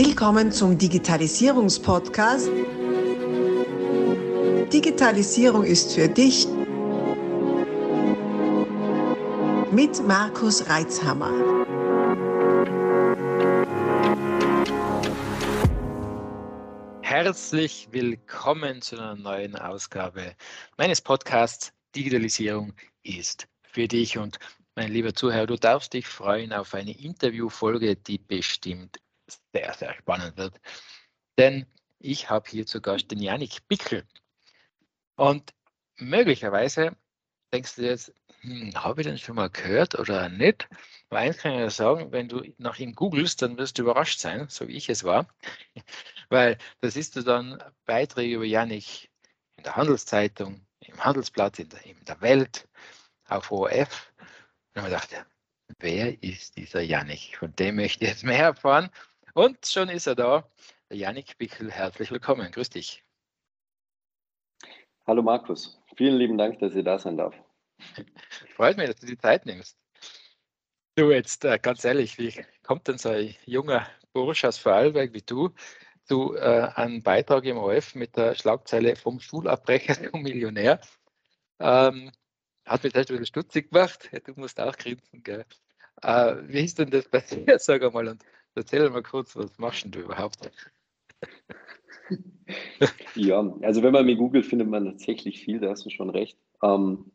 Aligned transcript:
Willkommen 0.00 0.52
zum 0.52 0.78
Digitalisierungspodcast. 0.78 2.48
Digitalisierung 4.72 5.64
ist 5.64 5.92
für 5.92 6.06
dich 6.06 6.46
mit 9.72 10.06
Markus 10.06 10.68
Reitzhammer. 10.68 11.32
Herzlich 17.02 17.88
willkommen 17.90 18.80
zu 18.80 18.98
einer 18.98 19.16
neuen 19.16 19.56
Ausgabe 19.56 20.36
meines 20.76 21.00
Podcasts 21.00 21.72
Digitalisierung 21.96 22.72
ist 23.02 23.48
für 23.64 23.88
dich 23.88 24.16
und 24.16 24.38
mein 24.76 24.92
lieber 24.92 25.12
Zuhörer, 25.12 25.48
du 25.48 25.56
darfst 25.56 25.92
dich 25.92 26.06
freuen 26.06 26.52
auf 26.52 26.72
eine 26.74 26.96
Interviewfolge, 26.96 27.96
die 27.96 28.18
bestimmt 28.18 29.00
sehr, 29.58 29.74
sehr 29.74 29.94
spannend 29.94 30.36
wird. 30.36 30.60
Denn 31.36 31.66
ich 31.98 32.30
habe 32.30 32.48
hier 32.48 32.66
zu 32.66 32.80
Gast 32.80 33.10
den 33.10 33.20
Janik 33.20 33.66
Bickel. 33.68 34.06
Und 35.16 35.52
möglicherweise 35.96 36.96
denkst 37.52 37.76
du 37.76 37.82
jetzt, 37.82 38.12
hm, 38.40 38.72
habe 38.76 39.00
ich 39.00 39.06
den 39.06 39.18
schon 39.18 39.34
mal 39.34 39.50
gehört 39.50 39.98
oder 39.98 40.28
nicht? 40.28 40.68
Aber 41.10 41.20
eins 41.20 41.38
kann 41.38 41.52
ich 41.52 41.58
ja 41.58 41.70
sagen, 41.70 42.12
wenn 42.12 42.28
du 42.28 42.42
nach 42.58 42.78
ihm 42.78 42.94
googelst, 42.94 43.42
dann 43.42 43.58
wirst 43.58 43.78
du 43.78 43.82
überrascht 43.82 44.20
sein, 44.20 44.48
so 44.48 44.68
wie 44.68 44.76
ich 44.76 44.88
es 44.88 45.02
war. 45.02 45.26
Weil 46.28 46.58
da 46.80 46.90
siehst 46.90 47.16
du 47.16 47.22
dann 47.22 47.62
Beiträge 47.84 48.36
über 48.36 48.44
Janik 48.44 49.10
in 49.56 49.64
der 49.64 49.74
Handelszeitung, 49.74 50.64
im 50.80 51.04
Handelsblatt, 51.04 51.58
in 51.58 51.68
der, 51.68 51.84
in 51.84 52.04
der 52.04 52.20
Welt, 52.20 52.68
auf 53.26 53.50
ORF. 53.50 54.12
Und 54.74 54.84
ich 54.84 54.90
dachte, 54.90 55.26
wer 55.80 56.22
ist 56.22 56.56
dieser 56.56 56.80
Janik? 56.80 57.36
Von 57.38 57.56
dem 57.56 57.76
möchte 57.76 58.04
ich 58.04 58.10
jetzt 58.10 58.24
mehr 58.24 58.44
erfahren. 58.44 58.90
Und 59.34 59.66
schon 59.66 59.88
ist 59.88 60.06
er 60.06 60.14
da. 60.14 60.50
Janik 60.90 61.36
Bickel, 61.38 61.70
herzlich 61.70 62.10
willkommen. 62.10 62.50
Grüß 62.50 62.70
dich. 62.70 63.04
Hallo 65.06 65.22
Markus, 65.22 65.80
vielen 65.96 66.16
lieben 66.16 66.38
Dank, 66.38 66.58
dass 66.58 66.74
ich 66.74 66.84
da 66.84 66.98
sein 66.98 67.16
darf. 67.16 67.34
Freut 68.56 68.76
mich, 68.76 68.86
dass 68.86 68.96
du 68.96 69.06
die 69.06 69.18
Zeit 69.18 69.46
nimmst. 69.46 69.78
Du 70.96 71.10
jetzt 71.10 71.44
äh, 71.44 71.58
ganz 71.58 71.84
ehrlich, 71.84 72.18
wie 72.18 72.34
kommt 72.62 72.88
denn 72.88 72.98
so 72.98 73.10
ein 73.10 73.34
junger 73.44 73.86
Bursch 74.12 74.44
aus 74.44 74.58
Vorarlberg 74.58 75.12
wie 75.12 75.22
du 75.22 75.50
zu 76.04 76.34
äh, 76.34 76.70
einem 76.74 77.02
Beitrag 77.02 77.44
im 77.44 77.58
OF 77.58 77.94
mit 77.94 78.16
der 78.16 78.34
Schlagzeile 78.34 78.96
vom 78.96 79.20
Schulabbrecher 79.20 79.94
zum 80.10 80.22
Millionär? 80.22 80.80
Ähm, 81.60 82.10
hat 82.66 82.82
mich 82.82 82.94
echt 82.94 83.10
ein 83.10 83.14
bisschen 83.14 83.26
stutzig 83.26 83.70
gemacht. 83.70 84.10
Du 84.24 84.32
musst 84.36 84.60
auch 84.60 84.76
grinsen, 84.76 85.22
gell? 85.22 85.44
Äh, 86.02 86.36
wie 86.42 86.64
ist 86.64 86.78
denn 86.78 86.90
das 86.90 87.08
dir, 87.08 87.58
sag 87.58 87.82
einmal, 87.82 88.08
und 88.08 88.24
erzähl 88.58 88.90
mal 88.90 89.02
kurz, 89.02 89.34
was 89.36 89.58
machst 89.58 89.86
du 89.88 90.00
überhaupt? 90.00 90.50
ja, 93.14 93.54
also 93.62 93.82
wenn 93.82 93.92
man 93.92 94.06
mir 94.06 94.16
googelt, 94.16 94.46
findet 94.46 94.68
man 94.68 94.84
tatsächlich 94.84 95.40
viel, 95.40 95.60
da 95.60 95.70
hast 95.70 95.86
du 95.86 95.90
schon 95.90 96.10
recht. 96.10 96.38
Ähm, 96.62 97.10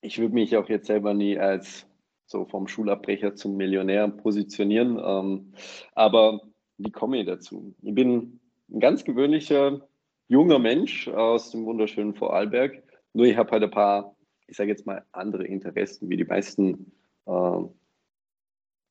ich 0.00 0.18
würde 0.18 0.34
mich 0.34 0.56
auch 0.56 0.68
jetzt 0.68 0.86
selber 0.86 1.14
nie 1.14 1.38
als 1.38 1.86
so 2.26 2.44
vom 2.44 2.68
Schulabbrecher 2.68 3.34
zum 3.34 3.56
Millionär 3.56 4.08
positionieren. 4.08 5.00
Ähm, 5.02 5.52
aber 5.94 6.40
wie 6.78 6.90
komme 6.90 7.20
ich 7.20 7.26
dazu? 7.26 7.74
Ich 7.82 7.94
bin 7.94 8.40
ein 8.68 8.80
ganz 8.80 9.04
gewöhnlicher 9.04 9.80
junger 10.28 10.58
Mensch 10.58 11.08
aus 11.08 11.50
dem 11.52 11.64
wunderschönen 11.64 12.14
Vorarlberg. 12.14 12.82
Nur 13.12 13.26
ich 13.26 13.36
habe 13.36 13.50
halt 13.52 13.62
ein 13.62 13.70
paar, 13.70 14.16
ich 14.46 14.56
sage 14.56 14.70
jetzt 14.70 14.86
mal, 14.86 15.04
andere 15.12 15.44
Interessen 15.44 16.10
wie 16.10 16.16
die 16.16 16.24
meisten 16.24 16.92
äh, 17.26 17.62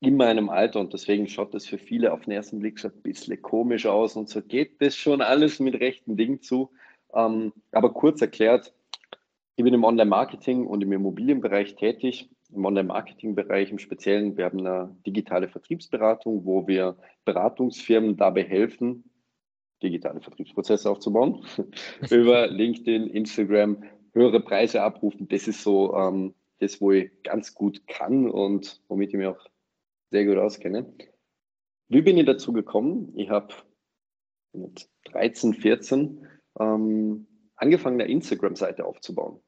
in 0.05 0.17
meinem 0.17 0.49
Alter 0.49 0.79
und 0.79 0.93
deswegen 0.93 1.27
schaut 1.27 1.53
das 1.53 1.65
für 1.65 1.77
viele 1.77 2.13
auf 2.13 2.21
den 2.21 2.31
ersten 2.31 2.59
Blick 2.59 2.79
schon 2.79 2.91
ein 2.91 3.01
bisschen 3.01 3.41
komisch 3.41 3.85
aus 3.85 4.15
und 4.15 4.29
so 4.29 4.41
geht 4.41 4.81
das 4.81 4.95
schon 4.95 5.21
alles 5.21 5.59
mit 5.59 5.79
rechten 5.79 6.15
Dingen 6.15 6.41
zu. 6.41 6.71
Ähm, 7.13 7.53
aber 7.71 7.91
kurz 7.93 8.21
erklärt, 8.21 8.73
ich 9.55 9.63
bin 9.63 9.73
im 9.73 9.83
Online-Marketing 9.83 10.67
und 10.67 10.83
im 10.83 10.91
Immobilienbereich 10.91 11.75
tätig. 11.75 12.29
Im 12.53 12.65
Online-Marketing-Bereich 12.65 13.71
im 13.71 13.79
Speziellen, 13.79 14.37
wir 14.37 14.45
haben 14.45 14.59
eine 14.59 14.95
digitale 15.05 15.47
Vertriebsberatung, 15.47 16.45
wo 16.45 16.67
wir 16.67 16.97
Beratungsfirmen 17.23 18.17
dabei 18.17 18.43
helfen, 18.43 19.03
digitale 19.81 20.21
Vertriebsprozesse 20.21 20.89
aufzubauen, 20.89 21.45
über 22.11 22.47
LinkedIn, 22.47 23.07
Instagram, 23.07 23.83
höhere 24.13 24.41
Preise 24.41 24.83
abrufen. 24.83 25.27
Das 25.27 25.47
ist 25.47 25.63
so 25.63 25.95
ähm, 25.95 26.35
das, 26.59 26.79
wo 26.79 26.91
ich 26.91 27.11
ganz 27.23 27.55
gut 27.55 27.87
kann 27.87 28.29
und 28.29 28.81
womit 28.87 29.09
ich 29.09 29.15
mich 29.15 29.27
auch 29.27 29.47
sehr 30.11 30.25
gut 30.25 30.37
auskenne. 30.37 30.93
Wie 31.87 32.01
bin 32.01 32.17
ich 32.17 32.25
dazu 32.25 32.53
gekommen? 32.53 33.11
Ich 33.15 33.29
habe 33.29 33.53
mit 34.53 34.89
13, 35.05 35.53
14 35.53 36.27
ähm, 36.59 37.27
angefangen, 37.55 38.01
eine 38.01 38.11
Instagram-Seite 38.11 38.85
aufzubauen. 38.85 39.39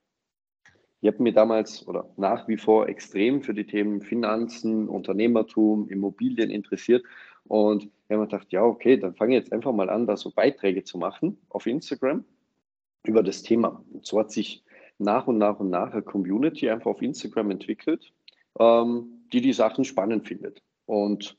Ich 1.01 1.07
habe 1.07 1.21
mir 1.21 1.33
damals 1.33 1.87
oder 1.87 2.11
nach 2.17 2.47
wie 2.47 2.57
vor 2.57 2.87
extrem 2.89 3.41
für 3.41 3.53
die 3.53 3.67
Themen 3.67 4.01
Finanzen, 4.01 4.89
Unternehmertum, 4.89 5.89
Immobilien 5.89 6.49
interessiert 6.49 7.03
und 7.43 7.83
habe 8.09 8.21
mir 8.21 8.27
gedacht, 8.27 8.47
ja, 8.51 8.63
okay, 8.63 8.97
dann 8.97 9.15
fange 9.15 9.35
ich 9.35 9.43
jetzt 9.43 9.53
einfach 9.53 9.73
mal 9.73 9.89
an, 9.89 10.07
da 10.07 10.17
so 10.17 10.31
Beiträge 10.31 10.83
zu 10.83 10.97
machen 10.97 11.39
auf 11.49 11.67
Instagram 11.67 12.25
über 13.03 13.21
das 13.21 13.43
Thema. 13.43 13.83
Und 13.91 14.05
so 14.05 14.19
hat 14.19 14.31
sich 14.31 14.63
nach 14.97 15.27
und 15.27 15.37
nach 15.37 15.59
und 15.59 15.69
nach 15.69 15.93
eine 15.93 16.01
Community 16.01 16.69
einfach 16.69 16.87
auf 16.87 17.01
Instagram 17.01 17.51
entwickelt, 17.51 18.11
ähm, 18.59 19.23
die 19.33 19.41
die 19.41 19.53
Sachen 19.53 19.83
spannend 19.83 20.27
findet. 20.27 20.61
Und 20.85 21.37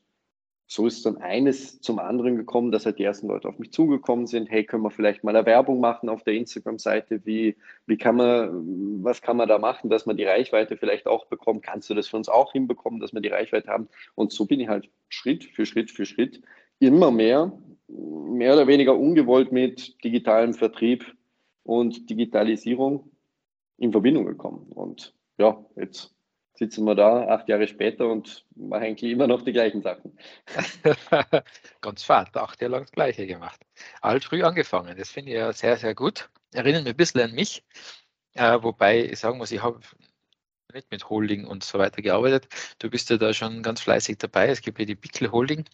so 0.70 0.86
ist 0.86 1.06
dann 1.06 1.16
eines 1.16 1.80
zum 1.80 1.98
anderen 1.98 2.36
gekommen, 2.36 2.70
dass 2.70 2.84
halt 2.84 2.98
die 2.98 3.04
ersten 3.04 3.28
Leute 3.28 3.48
auf 3.48 3.58
mich 3.58 3.72
zugekommen 3.72 4.26
sind. 4.26 4.50
Hey, 4.50 4.64
können 4.64 4.82
wir 4.82 4.90
vielleicht 4.90 5.24
mal 5.24 5.34
eine 5.34 5.46
Werbung 5.46 5.80
machen 5.80 6.10
auf 6.10 6.24
der 6.24 6.34
Instagram-Seite? 6.34 7.22
Wie, 7.24 7.56
wie 7.86 7.96
kann 7.96 8.16
man, 8.16 9.02
was 9.02 9.22
kann 9.22 9.38
man 9.38 9.48
da 9.48 9.58
machen, 9.58 9.88
dass 9.88 10.04
man 10.04 10.18
die 10.18 10.24
Reichweite 10.24 10.76
vielleicht 10.76 11.06
auch 11.06 11.24
bekommt? 11.24 11.62
Kannst 11.62 11.88
du 11.88 11.94
das 11.94 12.08
für 12.08 12.18
uns 12.18 12.28
auch 12.28 12.52
hinbekommen, 12.52 13.00
dass 13.00 13.14
wir 13.14 13.22
die 13.22 13.28
Reichweite 13.28 13.68
haben? 13.68 13.88
Und 14.14 14.30
so 14.30 14.44
bin 14.44 14.60
ich 14.60 14.68
halt 14.68 14.90
Schritt 15.08 15.44
für 15.44 15.64
Schritt 15.64 15.90
für 15.90 16.04
Schritt 16.04 16.42
immer 16.80 17.10
mehr, 17.10 17.50
mehr 17.88 18.52
oder 18.52 18.66
weniger 18.66 18.94
ungewollt 18.94 19.50
mit 19.52 20.04
digitalem 20.04 20.52
Vertrieb 20.52 21.16
und 21.62 22.10
Digitalisierung 22.10 23.10
in 23.78 23.92
Verbindung 23.92 24.26
gekommen. 24.26 24.66
Und 24.74 25.14
ja, 25.38 25.64
jetzt 25.76 26.14
sitzen 26.58 26.84
wir 26.84 26.96
da 26.96 27.28
acht 27.28 27.48
Jahre 27.48 27.68
später 27.68 28.08
und 28.08 28.44
machen 28.56 28.82
eigentlich 28.82 29.12
immer 29.12 29.28
noch 29.28 29.42
die 29.42 29.52
gleichen 29.52 29.80
Sachen. 29.80 30.18
Ganz 31.80 32.02
fad, 32.02 32.36
acht 32.36 32.60
Jahre 32.60 32.72
lang 32.72 32.82
das 32.82 32.92
Gleiche 32.92 33.26
gemacht. 33.26 33.60
Alt 34.00 34.24
früh 34.24 34.42
angefangen, 34.42 34.96
das 34.98 35.08
finde 35.08 35.30
ich 35.30 35.36
ja 35.36 35.52
sehr, 35.52 35.76
sehr 35.76 35.94
gut. 35.94 36.28
Erinnert 36.52 36.82
mich 36.82 36.94
ein 36.94 36.96
bisschen 36.96 37.20
an 37.20 37.32
mich, 37.32 37.64
äh, 38.34 38.58
wobei 38.60 39.04
ich 39.04 39.20
sagen 39.20 39.38
muss, 39.38 39.52
ich 39.52 39.62
habe 39.62 39.80
nicht 40.72 40.90
mit 40.90 41.08
Holding 41.08 41.46
und 41.46 41.62
so 41.62 41.78
weiter 41.78 42.02
gearbeitet. 42.02 42.48
Du 42.80 42.90
bist 42.90 43.08
ja 43.08 43.16
da 43.16 43.32
schon 43.32 43.62
ganz 43.62 43.80
fleißig 43.80 44.18
dabei. 44.18 44.48
Es 44.48 44.60
gibt 44.60 44.78
ja 44.80 44.84
die 44.84 44.96
Pickel 44.96 45.30
Holding. 45.30 45.64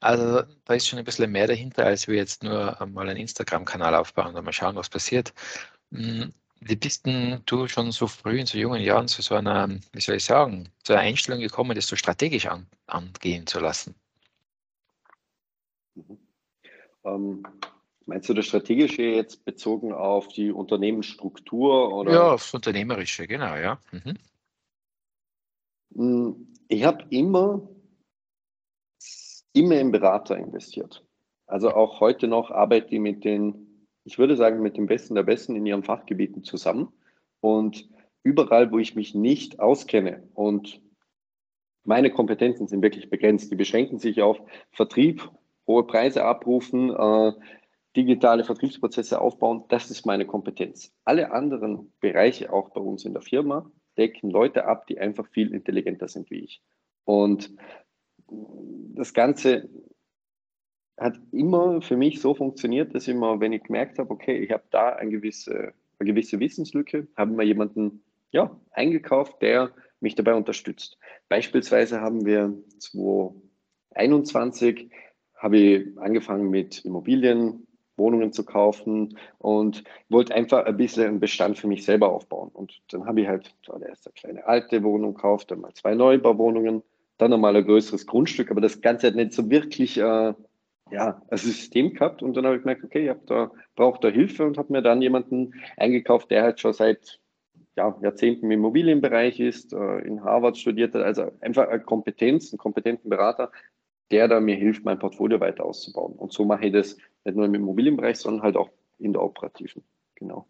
Also 0.00 0.42
da 0.64 0.74
ist 0.74 0.88
schon 0.88 0.98
ein 0.98 1.04
bisschen 1.04 1.30
mehr 1.30 1.46
dahinter, 1.46 1.86
als 1.86 2.06
wir 2.08 2.16
jetzt 2.16 2.42
nur 2.42 2.76
mal 2.92 3.08
einen 3.08 3.16
Instagram-Kanal 3.18 3.94
aufbauen 3.94 4.34
und 4.34 4.44
mal 4.44 4.52
schauen, 4.52 4.76
was 4.76 4.90
passiert. 4.90 5.32
Wie 6.60 6.76
bist 6.76 7.06
denn 7.06 7.42
du 7.46 7.68
schon 7.68 7.92
so 7.92 8.06
früh 8.06 8.40
in 8.40 8.46
so 8.46 8.58
jungen 8.58 8.82
Jahren 8.82 9.08
zu 9.08 9.22
so 9.22 9.34
einer, 9.34 9.68
wie 9.92 10.00
soll 10.00 10.16
ich 10.16 10.24
sagen, 10.24 10.68
zu 10.82 10.94
einer 10.94 11.02
Einstellung 11.02 11.40
gekommen, 11.40 11.74
das 11.74 11.86
so 11.86 11.96
strategisch 11.96 12.46
an, 12.46 12.66
angehen 12.86 13.46
zu 13.46 13.60
lassen? 13.60 13.94
Mhm. 15.94 16.18
Ähm, 17.04 17.42
meinst 18.06 18.28
du 18.28 18.34
das 18.34 18.46
Strategische 18.46 19.02
jetzt 19.02 19.44
bezogen 19.44 19.92
auf 19.92 20.28
die 20.28 20.50
Unternehmensstruktur? 20.50 21.92
Oder? 21.94 22.12
Ja, 22.12 22.32
aufs 22.32 22.52
Unternehmerische, 22.52 23.26
genau, 23.26 23.56
ja. 23.56 23.78
Mhm. 23.92 24.18
Hm, 25.94 26.54
ich 26.68 26.84
habe 26.84 27.04
immer, 27.10 27.68
immer 29.52 29.76
in 29.76 29.92
Berater 29.92 30.36
investiert. 30.36 31.04
Also 31.46 31.70
auch 31.70 32.00
heute 32.00 32.26
noch 32.26 32.50
arbeite 32.50 32.94
ich 32.94 33.00
mit 33.00 33.24
den 33.24 33.65
ich 34.06 34.18
würde 34.18 34.36
sagen, 34.36 34.62
mit 34.62 34.76
den 34.76 34.86
Besten 34.86 35.16
der 35.16 35.24
Besten 35.24 35.56
in 35.56 35.66
ihren 35.66 35.82
Fachgebieten 35.82 36.44
zusammen. 36.44 36.92
Und 37.40 37.88
überall, 38.22 38.70
wo 38.70 38.78
ich 38.78 38.94
mich 38.94 39.14
nicht 39.14 39.58
auskenne 39.58 40.22
und 40.32 40.80
meine 41.84 42.10
Kompetenzen 42.10 42.68
sind 42.68 42.82
wirklich 42.82 43.10
begrenzt, 43.10 43.50
die 43.50 43.56
beschränken 43.56 43.98
sich 43.98 44.22
auf 44.22 44.40
Vertrieb, 44.70 45.28
hohe 45.66 45.84
Preise 45.86 46.24
abrufen, 46.24 46.90
äh, 46.90 47.32
digitale 47.96 48.44
Vertriebsprozesse 48.44 49.20
aufbauen, 49.20 49.64
das 49.68 49.90
ist 49.90 50.06
meine 50.06 50.24
Kompetenz. 50.24 50.92
Alle 51.04 51.32
anderen 51.32 51.92
Bereiche, 51.98 52.52
auch 52.52 52.70
bei 52.70 52.80
uns 52.80 53.04
in 53.04 53.12
der 53.12 53.22
Firma, 53.22 53.68
decken 53.98 54.30
Leute 54.30 54.66
ab, 54.66 54.86
die 54.86 54.98
einfach 55.00 55.26
viel 55.28 55.52
intelligenter 55.52 56.06
sind 56.06 56.30
wie 56.30 56.40
ich. 56.40 56.62
Und 57.04 57.52
das 58.28 59.14
Ganze 59.14 59.68
hat 60.98 61.18
immer 61.32 61.82
für 61.82 61.96
mich 61.96 62.20
so 62.20 62.34
funktioniert, 62.34 62.94
dass 62.94 63.08
immer, 63.08 63.40
wenn 63.40 63.52
ich 63.52 63.64
gemerkt 63.64 63.98
habe, 63.98 64.10
okay, 64.10 64.38
ich 64.38 64.50
habe 64.50 64.62
da 64.70 64.90
eine 64.90 65.10
gewisse, 65.10 65.72
eine 65.98 66.10
gewisse 66.10 66.38
Wissenslücke, 66.40 67.06
haben 67.16 67.36
wir 67.36 67.44
jemanden 67.44 68.02
ja, 68.30 68.58
eingekauft, 68.70 69.42
der 69.42 69.72
mich 70.00 70.14
dabei 70.14 70.34
unterstützt. 70.34 70.98
Beispielsweise 71.28 72.00
haben 72.00 72.24
wir 72.26 72.54
2021 72.78 74.90
habe 75.34 75.58
ich 75.58 75.98
angefangen 75.98 76.50
mit 76.50 76.84
Immobilien, 76.84 77.66
Wohnungen 77.96 78.32
zu 78.32 78.44
kaufen 78.44 79.18
und 79.38 79.84
wollte 80.08 80.34
einfach 80.34 80.66
ein 80.66 80.76
bisschen 80.76 81.06
einen 81.06 81.20
Bestand 81.20 81.58
für 81.58 81.66
mich 81.66 81.84
selber 81.84 82.12
aufbauen. 82.12 82.50
Und 82.52 82.80
dann 82.88 83.06
habe 83.06 83.22
ich 83.22 83.28
halt 83.28 83.54
zuallererst 83.62 84.06
eine 84.06 84.14
kleine 84.14 84.46
alte 84.46 84.82
Wohnung 84.82 85.14
gekauft, 85.14 85.50
dann 85.50 85.60
mal 85.60 85.72
zwei 85.72 85.94
Neubauwohnungen, 85.94 86.82
dann 87.18 87.30
nochmal 87.30 87.56
ein 87.56 87.64
größeres 87.64 88.06
Grundstück, 88.06 88.50
aber 88.50 88.60
das 88.60 88.82
Ganze 88.82 89.06
hat 89.06 89.14
nicht 89.14 89.32
so 89.32 89.48
wirklich 89.48 89.98
äh, 89.98 90.34
ja, 90.90 91.20
ein 91.28 91.38
System 91.38 91.94
gehabt 91.94 92.22
und 92.22 92.36
dann 92.36 92.46
habe 92.46 92.56
ich 92.56 92.62
gemerkt, 92.62 92.84
okay, 92.84 93.10
ich 93.10 93.16
da, 93.26 93.50
brauche 93.74 94.00
da 94.00 94.08
Hilfe 94.08 94.44
und 94.44 94.58
habe 94.58 94.72
mir 94.72 94.82
dann 94.82 95.02
jemanden 95.02 95.54
eingekauft, 95.76 96.30
der 96.30 96.42
halt 96.42 96.60
schon 96.60 96.72
seit 96.72 97.20
ja, 97.76 97.96
Jahrzehnten 98.02 98.46
im 98.46 98.52
Immobilienbereich 98.52 99.40
ist, 99.40 99.72
äh, 99.72 99.98
in 99.98 100.24
Harvard 100.24 100.56
studiert 100.56 100.94
hat, 100.94 101.02
also 101.02 101.30
einfach 101.40 101.68
eine 101.68 101.82
Kompetenz, 101.82 102.52
einen 102.52 102.58
kompetenten 102.58 103.10
Berater, 103.10 103.50
der 104.10 104.28
da 104.28 104.40
mir 104.40 104.56
hilft, 104.56 104.84
mein 104.84 104.98
Portfolio 104.98 105.40
weiter 105.40 105.64
auszubauen. 105.64 106.14
Und 106.14 106.32
so 106.32 106.44
mache 106.44 106.66
ich 106.66 106.72
das 106.72 106.96
nicht 107.24 107.36
nur 107.36 107.46
im 107.46 107.54
Immobilienbereich, 107.54 108.18
sondern 108.18 108.42
halt 108.42 108.56
auch 108.56 108.70
in 108.98 109.12
der 109.12 109.22
operativen. 109.22 109.82
Genau. 110.14 110.46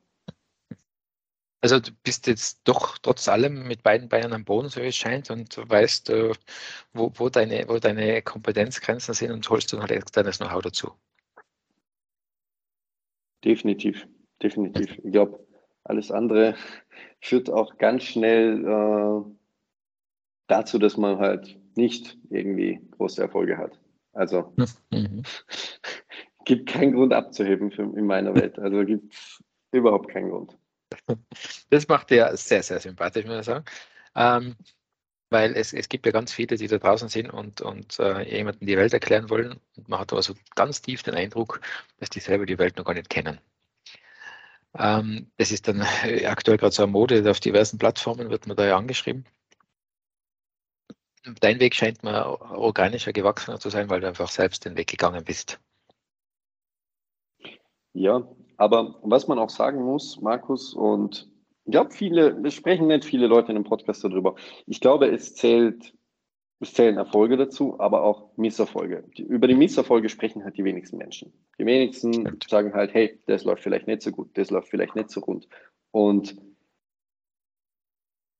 Also 1.62 1.80
du 1.80 1.90
bist 2.02 2.26
jetzt 2.26 2.60
doch 2.64 2.98
trotz 2.98 3.28
allem 3.28 3.66
mit 3.66 3.82
beiden 3.82 4.08
Beinen 4.08 4.32
am 4.32 4.44
Boden, 4.44 4.68
so 4.68 4.82
wie 4.82 4.86
es 4.86 4.96
scheint, 4.96 5.30
und 5.30 5.56
weißt, 5.56 6.10
äh, 6.10 6.32
wo, 6.92 7.10
wo, 7.14 7.28
deine, 7.28 7.68
wo 7.68 7.78
deine 7.78 8.22
Kompetenzgrenzen 8.22 9.14
sind 9.14 9.32
und 9.32 9.48
holst 9.48 9.72
dann 9.72 9.80
halt 9.80 9.90
externes 9.90 10.38
Know-how 10.38 10.62
dazu. 10.62 10.92
Definitiv, 13.44 14.06
definitiv. 14.42 14.98
Ich 15.02 15.12
glaube, 15.12 15.46
alles 15.84 16.10
andere 16.10 16.56
führt 17.20 17.48
auch 17.48 17.78
ganz 17.78 18.02
schnell 18.04 18.64
äh, 18.64 19.30
dazu, 20.48 20.78
dass 20.78 20.96
man 20.96 21.18
halt 21.18 21.58
nicht 21.76 22.18
irgendwie 22.30 22.80
große 22.92 23.22
Erfolge 23.22 23.56
hat. 23.56 23.80
Also 24.12 24.52
mhm. 24.90 25.22
gibt 26.44 26.68
keinen 26.68 26.92
Grund 26.92 27.12
abzuheben 27.12 27.70
für, 27.70 27.82
in 27.82 28.06
meiner 28.06 28.34
Welt. 28.34 28.58
Also 28.58 28.84
gibt 28.84 29.12
es 29.12 29.42
überhaupt 29.72 30.08
keinen 30.08 30.30
Grund. 30.30 30.56
Das 31.70 31.88
macht 31.88 32.10
er 32.12 32.36
sehr, 32.36 32.62
sehr 32.62 32.80
sympathisch, 32.80 33.26
muss 33.26 33.40
ich 33.40 33.44
sagen. 33.46 33.64
Ähm, 34.14 34.56
weil 35.30 35.56
es, 35.56 35.72
es 35.72 35.88
gibt 35.88 36.06
ja 36.06 36.12
ganz 36.12 36.32
viele, 36.32 36.56
die 36.56 36.68
da 36.68 36.78
draußen 36.78 37.08
sind 37.08 37.30
und, 37.30 37.60
und 37.60 37.98
äh, 37.98 38.22
jemanden 38.22 38.66
die 38.66 38.76
Welt 38.76 38.92
erklären 38.92 39.28
wollen. 39.30 39.60
Und 39.76 39.88
man 39.88 40.00
hat 40.00 40.12
aber 40.12 40.22
so 40.22 40.34
ganz 40.54 40.82
tief 40.82 41.02
den 41.02 41.14
Eindruck, 41.14 41.60
dass 41.98 42.10
die 42.10 42.20
selber 42.20 42.46
die 42.46 42.58
Welt 42.58 42.76
noch 42.76 42.84
gar 42.84 42.94
nicht 42.94 43.10
kennen. 43.10 43.40
Ähm, 44.78 45.30
das 45.38 45.50
ist 45.50 45.68
dann 45.68 45.82
aktuell 46.26 46.58
gerade 46.58 46.72
so 46.74 46.82
eine 46.82 46.92
Mode, 46.92 47.28
auf 47.30 47.40
diversen 47.40 47.78
Plattformen 47.78 48.30
wird 48.30 48.46
man 48.46 48.56
da 48.56 48.66
ja 48.66 48.76
angeschrieben. 48.76 49.24
Dein 51.40 51.58
Weg 51.58 51.74
scheint 51.74 52.04
mir 52.04 52.40
organischer, 52.40 53.12
gewachsener 53.12 53.58
zu 53.58 53.68
sein, 53.68 53.90
weil 53.90 54.00
du 54.00 54.06
einfach 54.06 54.28
selbst 54.30 54.64
den 54.64 54.76
Weg 54.76 54.88
gegangen 54.88 55.24
bist. 55.24 55.58
Ja, 57.94 58.22
aber 58.56 58.98
was 59.02 59.28
man 59.28 59.38
auch 59.38 59.50
sagen 59.50 59.82
muss, 59.82 60.20
Markus, 60.20 60.74
und 60.74 61.30
ich 61.64 61.72
glaube, 61.72 61.90
viele, 61.90 62.40
es 62.44 62.54
sprechen 62.54 62.86
nicht 62.86 63.04
viele 63.04 63.26
Leute 63.26 63.48
in 63.48 63.56
dem 63.56 63.64
Podcast 63.64 64.04
darüber. 64.04 64.36
Ich 64.66 64.80
glaube, 64.80 65.08
es 65.08 65.34
zählt, 65.34 65.94
es 66.60 66.72
zählen 66.72 66.96
Erfolge 66.96 67.36
dazu, 67.36 67.78
aber 67.80 68.02
auch 68.02 68.36
Misserfolge. 68.36 69.04
Die, 69.16 69.22
über 69.22 69.48
die 69.48 69.54
Misserfolge 69.54 70.08
sprechen 70.08 70.44
halt 70.44 70.56
die 70.56 70.64
wenigsten 70.64 70.96
Menschen. 70.96 71.32
Die 71.58 71.66
wenigsten 71.66 72.12
Stimmt. 72.12 72.48
sagen 72.48 72.72
halt, 72.72 72.94
hey, 72.94 73.20
das 73.26 73.44
läuft 73.44 73.62
vielleicht 73.62 73.88
nicht 73.88 74.02
so 74.02 74.12
gut, 74.12 74.30
das 74.34 74.50
läuft 74.50 74.68
vielleicht 74.68 74.94
nicht 74.94 75.10
so 75.10 75.20
rund. 75.20 75.48
Und 75.90 76.36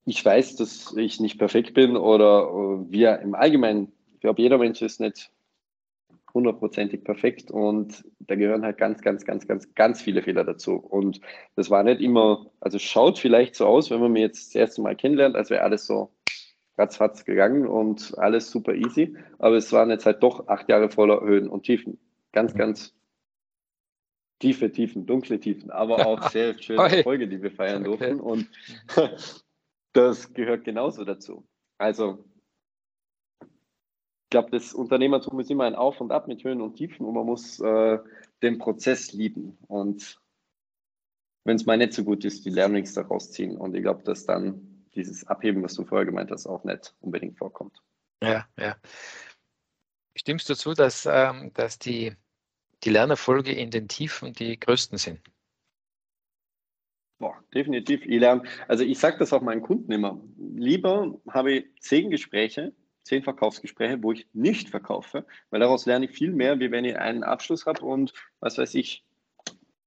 ich 0.05 0.23
weiß, 0.23 0.55
dass 0.55 0.95
ich 0.95 1.19
nicht 1.19 1.37
perfekt 1.37 1.73
bin 1.73 1.97
oder 1.97 2.49
wir 2.89 3.19
im 3.19 3.35
Allgemeinen, 3.35 3.91
ich 4.13 4.21
glaube, 4.21 4.41
jeder 4.41 4.57
Mensch 4.57 4.81
ist 4.81 5.01
nicht 5.01 5.31
hundertprozentig 6.37 7.03
perfekt 7.03 7.49
und 7.49 8.05
da 8.19 8.35
gehören 8.35 8.63
halt 8.63 8.77
ganz, 8.77 9.01
ganz, 9.01 9.25
ganz, 9.25 9.47
ganz, 9.47 9.73
ganz 9.73 10.01
viele 10.01 10.21
Fehler 10.21 10.43
dazu. 10.43 10.75
Und 10.75 11.19
das 11.55 11.69
war 11.69 11.83
nicht 11.83 11.99
immer, 11.99 12.51
also 12.59 12.77
schaut 12.77 13.17
vielleicht 13.17 13.55
so 13.55 13.65
aus, 13.65 13.89
wenn 13.89 13.99
man 13.99 14.11
mich 14.11 14.21
jetzt 14.21 14.47
das 14.49 14.55
erste 14.55 14.81
Mal 14.81 14.95
kennenlernt, 14.95 15.35
als 15.35 15.49
wäre 15.49 15.63
alles 15.63 15.87
so 15.87 16.13
ratzfatz 16.77 17.25
gegangen 17.25 17.65
und 17.65 18.13
alles 18.17 18.51
super 18.51 18.75
easy. 18.75 19.17
Aber 19.39 19.55
es 19.55 19.73
waren 19.73 19.89
jetzt 19.89 20.05
halt 20.05 20.21
doch 20.21 20.47
acht 20.47 20.69
Jahre 20.69 20.89
voller 20.89 21.21
Höhen 21.21 21.49
und 21.49 21.63
Tiefen. 21.63 21.99
Ganz, 22.31 22.53
mhm. 22.53 22.57
ganz 22.59 22.93
tiefe 24.39 24.71
Tiefen, 24.71 25.07
dunkle 25.07 25.39
Tiefen, 25.39 25.71
aber 25.71 25.97
auch 26.05 26.29
sehr 26.29 26.57
schöne 26.61 26.97
Erfolge, 26.97 27.27
die 27.27 27.41
wir 27.41 27.51
feiern 27.51 27.87
okay. 27.87 28.11
durften. 28.13 28.19
Und 28.19 28.49
das 29.93 30.33
gehört 30.33 30.63
genauso 30.63 31.03
dazu. 31.03 31.47
Also 31.79 32.23
glaube, 34.29 34.51
das 34.51 34.73
Unternehmertum 34.73 35.39
ist 35.39 35.51
immer 35.51 35.65
ein 35.65 35.75
Auf 35.75 36.01
und 36.01 36.11
Ab 36.11 36.27
mit 36.27 36.43
Höhen 36.43 36.61
und 36.61 36.75
Tiefen 36.75 37.05
und 37.05 37.13
man 37.13 37.25
muss 37.25 37.59
äh, 37.59 37.99
den 38.41 38.57
Prozess 38.57 39.13
lieben. 39.13 39.57
Und 39.67 40.19
wenn 41.43 41.55
es 41.55 41.65
mal 41.65 41.77
nicht 41.77 41.93
so 41.93 42.03
gut 42.03 42.25
ist, 42.25 42.45
die 42.45 42.49
Learnings 42.49 42.93
daraus 42.93 43.31
ziehen. 43.31 43.57
Und 43.57 43.75
ich 43.75 43.81
glaube, 43.81 44.03
dass 44.03 44.25
dann 44.25 44.85
dieses 44.95 45.25
Abheben, 45.27 45.63
was 45.63 45.75
du 45.75 45.85
vorher 45.85 46.05
gemeint 46.05 46.31
hast, 46.31 46.47
auch 46.47 46.63
nicht 46.63 46.95
unbedingt 46.99 47.37
vorkommt. 47.37 47.81
Ja, 48.21 48.47
ja. 48.57 48.75
Stimmst 50.15 50.49
du 50.49 50.55
zu, 50.55 50.73
dass, 50.73 51.05
ähm, 51.05 51.51
dass 51.53 51.77
die, 51.77 52.15
die 52.83 52.89
Lernerfolge 52.89 53.53
in 53.53 53.69
den 53.69 53.87
Tiefen 53.87 54.33
die 54.33 54.59
größten 54.59 54.97
sind? 54.97 55.21
Boah, 57.19 57.41
definitiv. 57.53 58.01
Ich 58.05 58.19
lerne, 58.19 58.43
also 58.67 58.83
ich 58.83 58.99
sage 58.99 59.17
das 59.17 59.33
auch 59.33 59.41
meinen 59.41 59.61
Kunden 59.61 59.91
immer. 59.91 60.19
Lieber 60.37 61.19
habe 61.29 61.53
ich 61.53 61.81
zehn 61.81 62.09
Gespräche 62.09 62.73
zehn 63.07 63.23
Verkaufsgespräche, 63.23 64.01
wo 64.03 64.11
ich 64.11 64.27
nicht 64.33 64.69
verkaufe, 64.69 65.25
weil 65.49 65.59
daraus 65.59 65.85
lerne 65.85 66.05
ich 66.05 66.11
viel 66.11 66.31
mehr, 66.31 66.59
wie 66.59 66.71
wenn 66.71 66.85
ich 66.85 66.97
einen 66.97 67.23
Abschluss 67.23 67.65
habe 67.65 67.83
und 67.83 68.13
was 68.39 68.57
weiß 68.57 68.75
ich, 68.75 69.03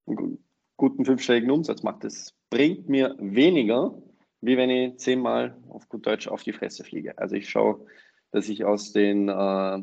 einen 0.06 0.42
guten 0.76 1.04
fünfstelligen 1.04 1.50
Umsatz 1.50 1.82
mache. 1.82 2.00
Das 2.00 2.34
bringt 2.50 2.88
mir 2.88 3.14
weniger, 3.18 3.94
wie 4.40 4.56
wenn 4.56 4.70
ich 4.70 4.98
zehnmal 4.98 5.56
auf 5.68 5.88
gut 5.88 6.06
Deutsch 6.06 6.28
auf 6.28 6.42
die 6.42 6.52
Fresse 6.52 6.84
fliege. 6.84 7.16
Also 7.18 7.36
ich 7.36 7.48
schaue, 7.48 7.86
dass 8.32 8.48
ich 8.48 8.64
aus 8.64 8.92
den 8.92 9.28
äh, 9.28 9.82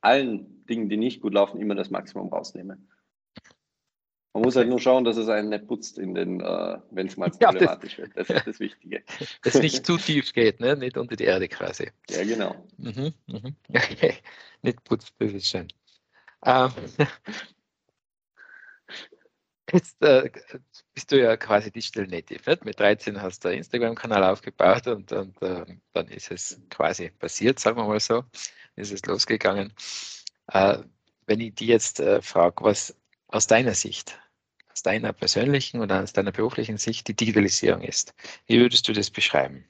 allen 0.00 0.66
Dingen, 0.66 0.88
die 0.88 0.96
nicht 0.96 1.20
gut 1.20 1.34
laufen, 1.34 1.60
immer 1.60 1.74
das 1.74 1.90
Maximum 1.90 2.28
rausnehme. 2.28 2.78
Man 4.34 4.44
muss 4.44 4.56
halt 4.56 4.68
nur 4.68 4.80
schauen, 4.80 5.04
dass 5.04 5.18
es 5.18 5.28
einen 5.28 5.50
nicht 5.50 5.66
putzt, 5.66 5.98
äh, 5.98 6.06
wenn 6.06 7.06
es 7.06 7.16
mal 7.18 7.30
problematisch 7.30 7.98
ja, 7.98 8.06
das, 8.06 8.16
wird. 8.16 8.30
Das 8.30 8.36
ist 8.38 8.46
das 8.46 8.60
Wichtige. 8.60 9.02
Dass 9.42 9.54
es 9.56 9.60
nicht 9.60 9.84
zu 9.84 9.98
tief 9.98 10.32
geht, 10.32 10.58
ne? 10.58 10.74
nicht 10.74 10.96
unter 10.96 11.16
die 11.16 11.24
Erde 11.24 11.48
quasi. 11.48 11.90
Ja, 12.08 12.24
genau. 12.24 12.66
Mhm, 12.78 13.12
mhm. 13.26 13.56
Okay. 13.68 14.14
Nicht 14.62 14.82
putzt, 14.84 15.12
das 15.18 15.32
ist 15.32 15.48
schön. 15.48 15.68
Ähm, 16.46 16.70
jetzt 19.70 20.02
äh, 20.02 20.30
bist 20.94 21.12
du 21.12 21.20
ja 21.20 21.36
quasi 21.36 21.70
Digital 21.70 22.06
Native. 22.06 22.48
Nicht? 22.48 22.64
Mit 22.64 22.80
13 22.80 23.20
hast 23.20 23.44
du 23.44 23.48
einen 23.48 23.58
Instagram-Kanal 23.58 24.24
aufgebaut 24.24 24.86
und, 24.86 25.12
und 25.12 25.42
äh, 25.42 25.66
dann 25.92 26.08
ist 26.08 26.30
es 26.30 26.58
quasi 26.70 27.10
passiert, 27.10 27.58
sagen 27.58 27.76
wir 27.76 27.84
mal 27.84 28.00
so. 28.00 28.24
Ist 28.76 28.92
es 28.92 29.04
losgegangen. 29.04 29.74
Äh, 30.46 30.78
wenn 31.26 31.40
ich 31.40 31.54
die 31.54 31.66
jetzt 31.66 32.00
äh, 32.00 32.22
frage, 32.22 32.64
was 32.64 32.96
aus 33.28 33.46
deiner 33.46 33.74
Sicht, 33.74 34.18
aus 34.82 34.92
deiner 34.92 35.12
persönlichen 35.12 35.80
oder 35.80 36.02
aus 36.02 36.12
deiner 36.12 36.32
beruflichen 36.32 36.76
Sicht 36.76 37.06
die 37.06 37.14
Digitalisierung 37.14 37.82
ist. 37.82 38.14
Wie 38.48 38.58
würdest 38.58 38.88
du 38.88 38.92
das 38.92 39.10
beschreiben? 39.10 39.64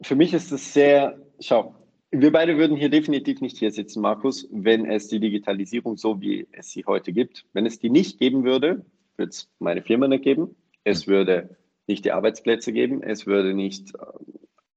Für 0.00 0.14
mich 0.14 0.32
ist 0.32 0.52
es 0.52 0.72
sehr, 0.72 1.18
schau, 1.40 1.74
wir 2.12 2.30
beide 2.30 2.56
würden 2.56 2.76
hier 2.76 2.88
definitiv 2.88 3.40
nicht 3.40 3.58
hier 3.58 3.72
sitzen, 3.72 4.00
Markus, 4.00 4.46
wenn 4.52 4.86
es 4.86 5.08
die 5.08 5.18
Digitalisierung 5.18 5.96
so 5.96 6.20
wie 6.20 6.46
es 6.52 6.70
sie 6.70 6.84
heute 6.86 7.12
gibt. 7.12 7.46
Wenn 7.52 7.66
es 7.66 7.80
die 7.80 7.90
nicht 7.90 8.20
geben 8.20 8.44
würde, 8.44 8.86
würde 9.16 9.30
es 9.30 9.48
meine 9.58 9.82
Firma 9.82 10.06
nicht 10.06 10.22
geben. 10.22 10.54
Es 10.84 11.08
würde 11.08 11.56
nicht 11.88 12.04
die 12.04 12.12
Arbeitsplätze 12.12 12.72
geben. 12.72 13.02
Es 13.02 13.26
würde 13.26 13.54
nicht, 13.54 13.92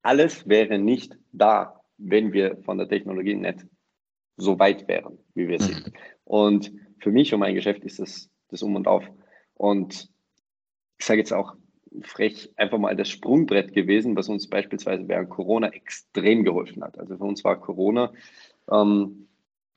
alles 0.01 0.49
wäre 0.49 0.79
nicht 0.79 1.15
da, 1.33 1.81
wenn 1.99 2.33
wir 2.33 2.57
von 2.63 2.79
der 2.79 2.89
Technologie 2.89 3.35
nicht 3.35 3.67
so 4.37 4.57
weit 4.57 4.87
wären, 4.87 5.19
wie 5.35 5.47
wir 5.47 5.59
sind. 5.59 5.85
Mhm. 5.85 5.93
Und 6.23 6.71
für 6.99 7.11
mich 7.11 7.31
und 7.31 7.41
mein 7.41 7.53
Geschäft 7.53 7.83
ist 7.83 7.99
das 7.99 8.29
das 8.49 8.63
Um 8.63 8.75
und 8.75 8.87
Auf. 8.87 9.03
Und 9.59 10.09
ich 10.97 11.05
sage 11.05 11.19
jetzt 11.19 11.33
auch 11.33 11.55
frech 12.01 12.49
einfach 12.55 12.77
mal 12.77 12.95
das 12.95 13.09
Sprungbrett 13.09 13.73
gewesen, 13.73 14.15
was 14.15 14.29
uns 14.29 14.47
beispielsweise 14.47 15.07
während 15.09 15.29
Corona 15.29 15.67
extrem 15.69 16.45
geholfen 16.45 16.81
hat. 16.81 16.97
Also 16.97 17.17
für 17.17 17.23
uns 17.25 17.43
war 17.43 17.59
Corona, 17.59 18.13
ähm, 18.71 19.27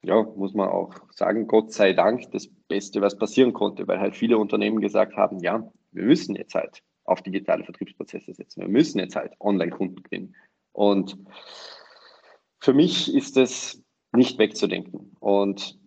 ja, 0.04 0.22
muss 0.22 0.54
man 0.54 0.68
auch 0.68 0.94
sagen, 1.10 1.48
Gott 1.48 1.72
sei 1.72 1.94
Dank 1.94 2.30
das 2.30 2.48
Beste, 2.68 3.00
was 3.00 3.18
passieren 3.18 3.52
konnte, 3.52 3.88
weil 3.88 3.98
halt 3.98 4.14
viele 4.14 4.38
Unternehmen 4.38 4.80
gesagt 4.80 5.16
haben, 5.16 5.40
ja, 5.40 5.68
wir 5.90 6.04
müssen 6.04 6.36
jetzt 6.36 6.54
halt 6.54 6.82
auf 7.04 7.20
digitale 7.22 7.64
Vertriebsprozesse 7.64 8.34
setzen. 8.34 8.60
Wir 8.60 8.68
müssen 8.68 9.00
jetzt 9.00 9.16
halt 9.16 9.32
Online-Kunden 9.40 10.00
gewinnen. 10.04 10.36
Und 10.70 11.18
für 12.60 12.72
mich 12.72 13.12
ist 13.12 13.36
das 13.36 13.82
nicht 14.12 14.38
wegzudenken. 14.38 15.16
Und 15.18 15.81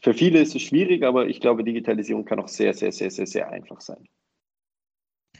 für 0.00 0.14
viele 0.14 0.40
ist 0.40 0.54
es 0.54 0.62
schwierig, 0.62 1.02
aber 1.02 1.26
ich 1.26 1.40
glaube, 1.40 1.64
Digitalisierung 1.64 2.24
kann 2.24 2.40
auch 2.40 2.48
sehr, 2.48 2.72
sehr, 2.74 2.92
sehr, 2.92 3.10
sehr, 3.10 3.26
sehr 3.26 3.50
einfach 3.50 3.80
sein. 3.80 4.08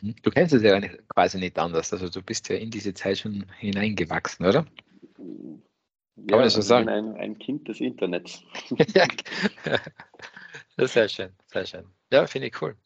Mhm. 0.01 0.15
Du 0.23 0.31
kennst 0.31 0.53
es 0.53 0.63
ja 0.63 0.81
quasi 1.15 1.39
nicht 1.39 1.59
anders. 1.59 1.93
Also 1.93 2.09
du 2.09 2.23
bist 2.23 2.49
ja 2.49 2.57
in 2.57 2.71
diese 2.71 2.93
Zeit 2.93 3.19
schon 3.19 3.47
hineingewachsen, 3.59 4.47
oder? 4.47 4.67
Ja, 6.17 6.37
also 6.37 6.61
so 6.61 6.69
sagen? 6.69 6.89
Ein, 6.89 7.17
ein 7.17 7.39
Kind 7.39 7.69
des 7.69 7.81
Internets. 7.81 8.43
ja, 8.95 9.07
das 10.77 10.87
ist 10.87 10.93
sehr 10.93 11.09
schön, 11.09 11.31
sehr 11.47 11.67
schön. 11.67 11.85
Ja, 12.13 12.27
finde 12.27 12.49
ich 12.49 12.61
cool. 12.61 12.77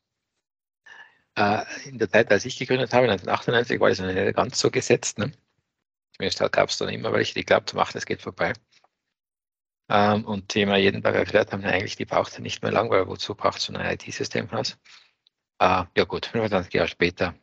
Äh, 1.36 1.64
in 1.86 1.98
der 1.98 2.08
Zeit, 2.08 2.30
als 2.30 2.44
ich 2.44 2.58
gegründet 2.58 2.92
habe, 2.92 3.10
1998, 3.10 3.80
war 3.80 3.88
das 3.88 4.00
noch 4.00 4.12
nicht 4.12 4.36
ganz 4.36 4.58
so 4.58 4.70
gesetzt. 4.70 5.18
Ne? 5.18 5.32
Zumindest 6.14 6.52
gab 6.52 6.70
es 6.70 6.78
dann 6.78 6.88
immer 6.88 7.12
welche, 7.12 7.34
die 7.34 7.44
glaubten, 7.44 7.78
ach, 7.78 7.92
das 7.92 8.06
geht 8.06 8.22
vorbei. 8.22 8.54
Ähm, 9.88 10.24
und 10.24 10.48
Thema 10.48 10.76
jeden 10.76 11.02
Tag 11.02 11.14
erklärt 11.14 11.52
haben, 11.52 11.64
eigentlich, 11.64 11.96
die 11.96 12.04
braucht 12.04 12.32
ja 12.34 12.40
nicht 12.40 12.62
mehr 12.62 12.72
lang, 12.72 12.90
weil 12.90 13.06
wozu 13.06 13.34
braucht 13.34 13.60
so 13.60 13.72
ein 13.72 13.80
IT-System 13.80 14.50
aus? 14.50 14.78
Äh, 15.60 15.84
ja 15.96 16.04
gut, 16.04 16.26
25 16.26 16.74
Jahre 16.74 16.88
später. 16.88 17.34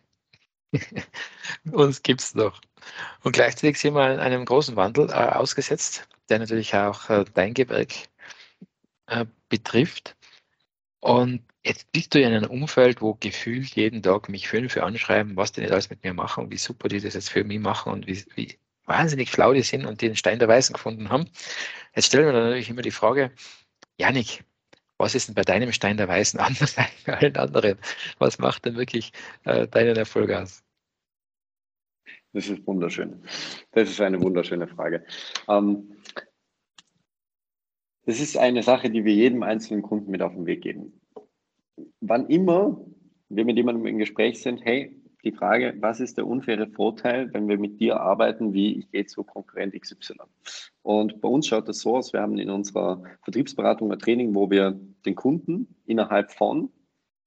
Uns 1.71 2.03
gibt 2.03 2.21
es 2.21 2.35
noch. 2.35 2.61
Und 3.23 3.33
gleichzeitig 3.33 3.79
sind 3.79 3.95
wir 3.95 4.21
einem 4.21 4.45
großen 4.45 4.75
Wandel 4.75 5.09
äh, 5.09 5.13
ausgesetzt, 5.13 6.07
der 6.29 6.39
natürlich 6.39 6.75
auch 6.75 7.09
äh, 7.09 7.25
dein 7.33 7.53
Gewerk 7.53 7.93
äh, 9.07 9.25
betrifft. 9.49 10.15
Und 10.99 11.43
jetzt 11.63 11.91
bist 11.91 12.13
du 12.13 12.21
in 12.21 12.33
einem 12.33 12.49
Umfeld, 12.49 13.01
wo 13.01 13.15
gefühlt 13.15 13.75
jeden 13.75 14.01
Tag 14.03 14.29
mich 14.29 14.47
fünf 14.47 14.77
anschreiben, 14.77 15.35
was 15.37 15.51
die 15.51 15.61
nicht 15.61 15.71
alles 15.71 15.89
mit 15.89 16.03
mir 16.03 16.13
machen 16.13 16.49
wie 16.51 16.57
super 16.57 16.87
die 16.89 16.99
das 16.99 17.13
jetzt 17.13 17.29
für 17.29 17.43
mich 17.43 17.59
machen 17.59 17.93
und 17.93 18.07
wie, 18.07 18.23
wie 18.35 18.57
wahnsinnig 18.85 19.29
schlau 19.29 19.53
die 19.53 19.61
sind 19.61 19.85
und 19.85 20.01
den 20.01 20.15
Stein 20.15 20.39
der 20.39 20.47
Weisen 20.47 20.73
gefunden 20.73 21.09
haben. 21.09 21.29
Jetzt 21.95 22.07
stellen 22.07 22.25
wir 22.25 22.33
natürlich 22.33 22.69
immer 22.69 22.81
die 22.81 22.91
Frage, 22.91 23.31
Janik, 23.97 24.43
was 24.97 25.15
ist 25.15 25.27
denn 25.27 25.35
bei 25.35 25.41
deinem 25.43 25.71
Stein 25.71 25.97
der 25.97 26.07
Weisen 26.07 26.39
anders 26.39 26.77
als 26.77 26.89
bei 27.05 27.17
allen 27.17 27.35
anderen? 27.35 27.77
Was 28.19 28.39
macht 28.39 28.65
denn 28.65 28.75
wirklich 28.75 29.11
äh, 29.43 29.67
deinen 29.67 29.95
Erfolg 29.95 30.31
aus? 30.31 30.63
Das 32.33 32.49
ist 32.49 32.65
wunderschön. 32.65 33.23
Das 33.71 33.89
ist 33.89 34.01
eine 34.01 34.19
wunderschöne 34.19 34.67
Frage. 34.67 35.05
Ähm, 35.47 35.97
das 38.05 38.19
ist 38.19 38.37
eine 38.37 38.63
Sache, 38.63 38.89
die 38.89 39.05
wir 39.05 39.13
jedem 39.13 39.43
einzelnen 39.43 39.83
Kunden 39.83 40.11
mit 40.11 40.21
auf 40.21 40.33
den 40.33 40.45
Weg 40.45 40.61
geben. 40.61 40.99
Wann 42.01 42.27
immer 42.27 42.83
wir 43.29 43.45
mit 43.45 43.55
jemandem 43.55 43.85
im 43.85 43.97
Gespräch 43.97 44.41
sind, 44.41 44.65
hey, 44.65 44.99
die 45.23 45.31
Frage, 45.31 45.75
was 45.79 45.99
ist 45.99 46.17
der 46.17 46.27
unfaire 46.27 46.67
Vorteil, 46.67 47.33
wenn 47.33 47.47
wir 47.47 47.57
mit 47.57 47.79
dir 47.79 47.99
arbeiten, 47.99 48.53
wie 48.53 48.79
ich 48.79 48.91
gehe 48.91 49.05
zu 49.05 49.23
Konkurrent 49.23 49.73
XY? 49.79 50.15
Und 50.81 51.21
bei 51.21 51.29
uns 51.29 51.47
schaut 51.47 51.67
das 51.67 51.79
so 51.79 51.95
aus, 51.95 52.11
wir 52.13 52.21
haben 52.21 52.37
in 52.37 52.49
unserer 52.49 53.01
Vertriebsberatung 53.23 53.91
ein 53.91 53.99
Training, 53.99 54.35
wo 54.35 54.49
wir 54.49 54.79
den 55.05 55.15
Kunden 55.15 55.75
innerhalb 55.85 56.31
von, 56.31 56.69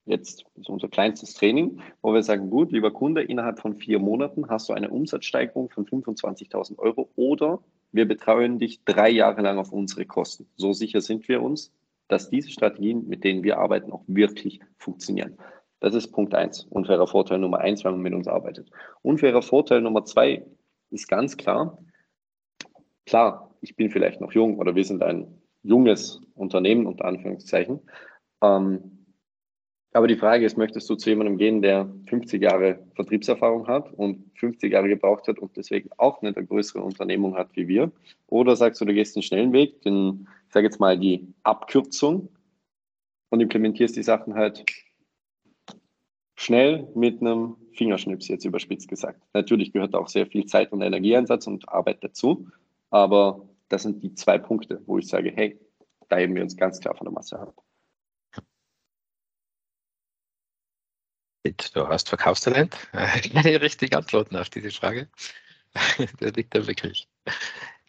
jetzt 0.04 0.44
ist 0.56 0.68
unser 0.68 0.88
kleinstes 0.88 1.34
Training, 1.34 1.80
wo 2.02 2.12
wir 2.12 2.22
sagen, 2.22 2.50
gut, 2.50 2.70
lieber 2.70 2.92
Kunde, 2.92 3.22
innerhalb 3.22 3.60
von 3.60 3.74
vier 3.74 3.98
Monaten 3.98 4.48
hast 4.48 4.68
du 4.68 4.74
eine 4.74 4.90
Umsatzsteigerung 4.90 5.70
von 5.70 5.86
25.000 5.86 6.78
Euro 6.78 7.10
oder 7.16 7.60
wir 7.92 8.06
betreuen 8.06 8.58
dich 8.58 8.84
drei 8.84 9.08
Jahre 9.08 9.40
lang 9.40 9.58
auf 9.58 9.72
unsere 9.72 10.04
Kosten. 10.04 10.46
So 10.56 10.72
sicher 10.74 11.00
sind 11.00 11.26
wir 11.28 11.42
uns, 11.42 11.72
dass 12.08 12.28
diese 12.30 12.50
Strategien, 12.50 13.08
mit 13.08 13.24
denen 13.24 13.42
wir 13.42 13.58
arbeiten, 13.58 13.90
auch 13.90 14.04
wirklich 14.06 14.60
funktionieren. 14.78 15.38
Das 15.87 15.95
ist 15.95 16.11
Punkt 16.11 16.35
eins, 16.35 16.66
unfairer 16.69 17.07
Vorteil 17.07 17.38
Nummer 17.38 17.61
eins, 17.61 17.85
wenn 17.85 17.93
man 17.93 18.00
mit 18.00 18.12
uns 18.12 18.26
arbeitet. 18.26 18.69
Unfairer 19.02 19.40
Vorteil 19.40 19.81
Nummer 19.81 20.05
zwei 20.05 20.45
ist 20.90 21.07
ganz 21.07 21.37
klar, 21.37 21.78
klar, 23.05 23.55
ich 23.61 23.76
bin 23.76 23.88
vielleicht 23.88 24.21
noch 24.21 24.33
jung 24.33 24.59
oder 24.59 24.75
wir 24.75 24.83
sind 24.83 25.00
ein 25.05 25.40
junges 25.62 26.21
Unternehmen, 26.35 26.87
unter 26.87 27.05
Anführungszeichen. 27.05 27.78
Ähm, 28.43 29.07
aber 29.93 30.09
die 30.09 30.16
Frage 30.16 30.45
ist, 30.45 30.59
möchtest 30.59 30.90
du 30.90 30.97
zu 30.97 31.09
jemandem 31.09 31.38
gehen, 31.38 31.62
der 31.62 31.88
50 32.09 32.43
Jahre 32.43 32.81
Vertriebserfahrung 32.97 33.69
hat 33.69 33.93
und 33.93 34.28
50 34.40 34.73
Jahre 34.73 34.88
gebraucht 34.88 35.28
hat 35.28 35.38
und 35.38 35.57
deswegen 35.57 35.90
auch 35.99 36.21
nicht 36.21 36.37
eine 36.37 36.47
größere 36.47 36.83
Unternehmung 36.83 37.37
hat 37.37 37.50
wie 37.55 37.69
wir? 37.69 37.93
Oder 38.26 38.57
sagst 38.57 38.81
du, 38.81 38.87
du 38.87 38.93
gehst 38.93 39.14
den 39.14 39.23
schnellen 39.23 39.52
Weg, 39.52 39.83
den, 39.83 40.26
ich 40.49 40.52
sage 40.52 40.66
jetzt 40.66 40.81
mal 40.81 40.99
die 40.99 41.33
Abkürzung 41.45 42.28
und 43.31 43.40
implementierst 43.40 43.95
die 43.95 44.02
Sachen 44.02 44.35
halt 44.35 44.64
schnell 46.37 46.87
mit 46.95 47.21
einem 47.21 47.57
Fingerschnips, 47.73 48.28
jetzt 48.28 48.45
überspitzt 48.45 48.88
gesagt. 48.88 49.21
Natürlich 49.35 49.73
gehört 49.73 49.95
auch 49.95 50.09
sehr 50.09 50.26
viel 50.26 50.47
Zeit 50.47 50.73
und 50.73 50.83
Energieeinsatz 50.83 51.47
und 51.47 51.69
Arbeit 51.69 52.05
dazu, 52.05 52.49
aber 52.90 53.49
das 53.69 53.83
sind 53.83 54.02
die 54.02 54.14
zwei 54.14 54.38
Punkte, 54.38 54.83
wo 54.87 54.99
ich 54.99 55.09
sage, 55.09 55.33
hey, 55.35 55.59
da 56.09 56.16
heben 56.19 56.35
wir 56.35 56.43
uns 56.43 56.57
ganz 56.57 56.78
klar 56.81 56.95
von 56.95 57.07
der 57.07 57.12
Masse 57.12 57.38
ab. 57.38 57.55
Du 61.75 61.87
hast 61.88 62.09
Verkaufstalent. 62.09 62.76
Ich 63.23 63.33
kann 63.33 63.43
dir 63.43 63.61
richtig 63.61 63.97
antworten 63.97 64.37
auf 64.37 64.50
diese 64.50 64.71
Frage. 64.71 65.09
Das 66.21 66.33
liegt 66.33 66.55
da 66.55 66.66
wirklich. 66.66 67.07